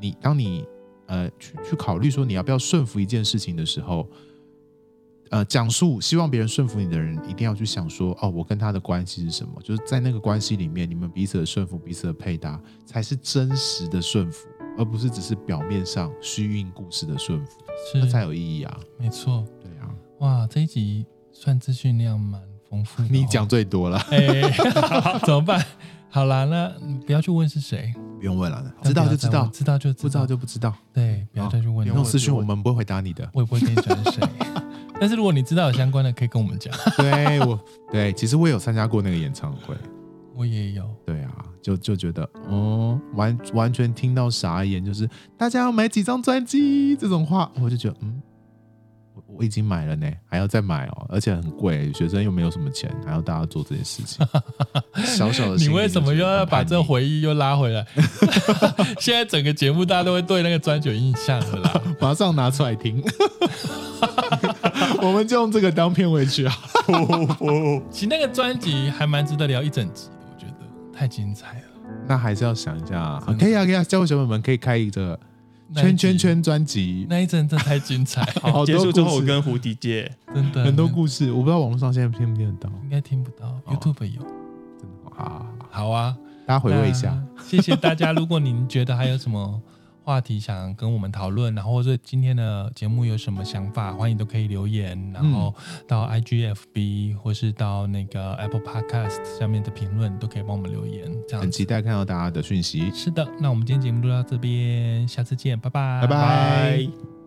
[0.00, 0.64] 你当你
[1.06, 4.08] 呃去去考虑说你要不要顺服一件事情的时候。
[5.30, 9.60] 呃，讲述希望别人顺服你的人，一定要去想说，哦，我跟他的关系是什么？
[9.62, 17.58] 就是在那个关系里面，你们彼此的顺服、彼此的配搭，才是真实的顺服，而不是只是表面上虚应故事的顺服，
[17.94, 18.76] 那才是有意义啊！
[18.98, 19.46] 没错。
[19.62, 23.08] 对啊，哇，这一集算资讯量蛮丰富的哦。
[23.14, 24.50] 你讲最多了， 哎，
[25.24, 25.64] 怎么办？
[26.08, 30.74] 好啦，那你不要去问是谁，不用问了，知道就知道，知道就不知道就不知道。
[30.92, 31.84] 对，不要再去问了。
[31.84, 33.30] 不用用私讯我们不会回答你的。
[33.32, 34.28] 我也不会跟你讲是谁。
[35.00, 36.72] 但是如果你知道有相关的，可以跟我们讲。
[36.98, 37.58] 对我，
[37.90, 39.74] 对，其实我有参加过那个演唱会。
[40.36, 40.88] 我也有。
[41.04, 41.32] 对啊，
[41.62, 48.22] 就就觉得，哦，完完全听到傻眼，就是大家要买几张专辑这种话，我就觉得，嗯，
[49.14, 54.26] 我我已经买了呢，还要再买哦，而且很贵，学生又没有什么钱，还要大家做这件事情，
[55.04, 57.86] 小小的你为什么又要把这回忆又拉回来？
[59.00, 61.82] 现在整个节目大家都会对那个专辑有印象了啦。
[62.00, 63.02] 马上拿出来听？
[65.06, 66.54] 我们就用这个当片尾曲啊！
[67.90, 71.64] 其实那个专辑还蛮值得聊一整集的，我觉得太精彩了。
[72.06, 75.18] 那还是要想一下，可以啊，可以啊，教会小朋友们可以开一个
[75.74, 82.72] 圈圈圈专辑，那一阵真的太精彩， 好多结束之后，故事我跟胡迪姐真的很多故事，我不知道网络上现在听不听得到。
[82.82, 84.20] 应该听不到，YouTube 有。
[84.78, 87.16] 真的好好啊，大家回味一下。
[87.36, 88.12] 那谢谢大家。
[88.12, 89.60] 如果您觉得还有什么
[90.02, 95.54] 话题想跟我们讨论，然后或者今天的节目有什么想法，欢迎都可以留言，然后
[95.86, 101.10] 到 IGFB 或是到那个 Apple Podcast 下面的评论都可以帮我们留言。
[101.28, 102.90] 这样很期待看到大家的讯息。
[102.92, 107.19] 是的，那我们今天节目就到这边，下次见，拜拜，拜拜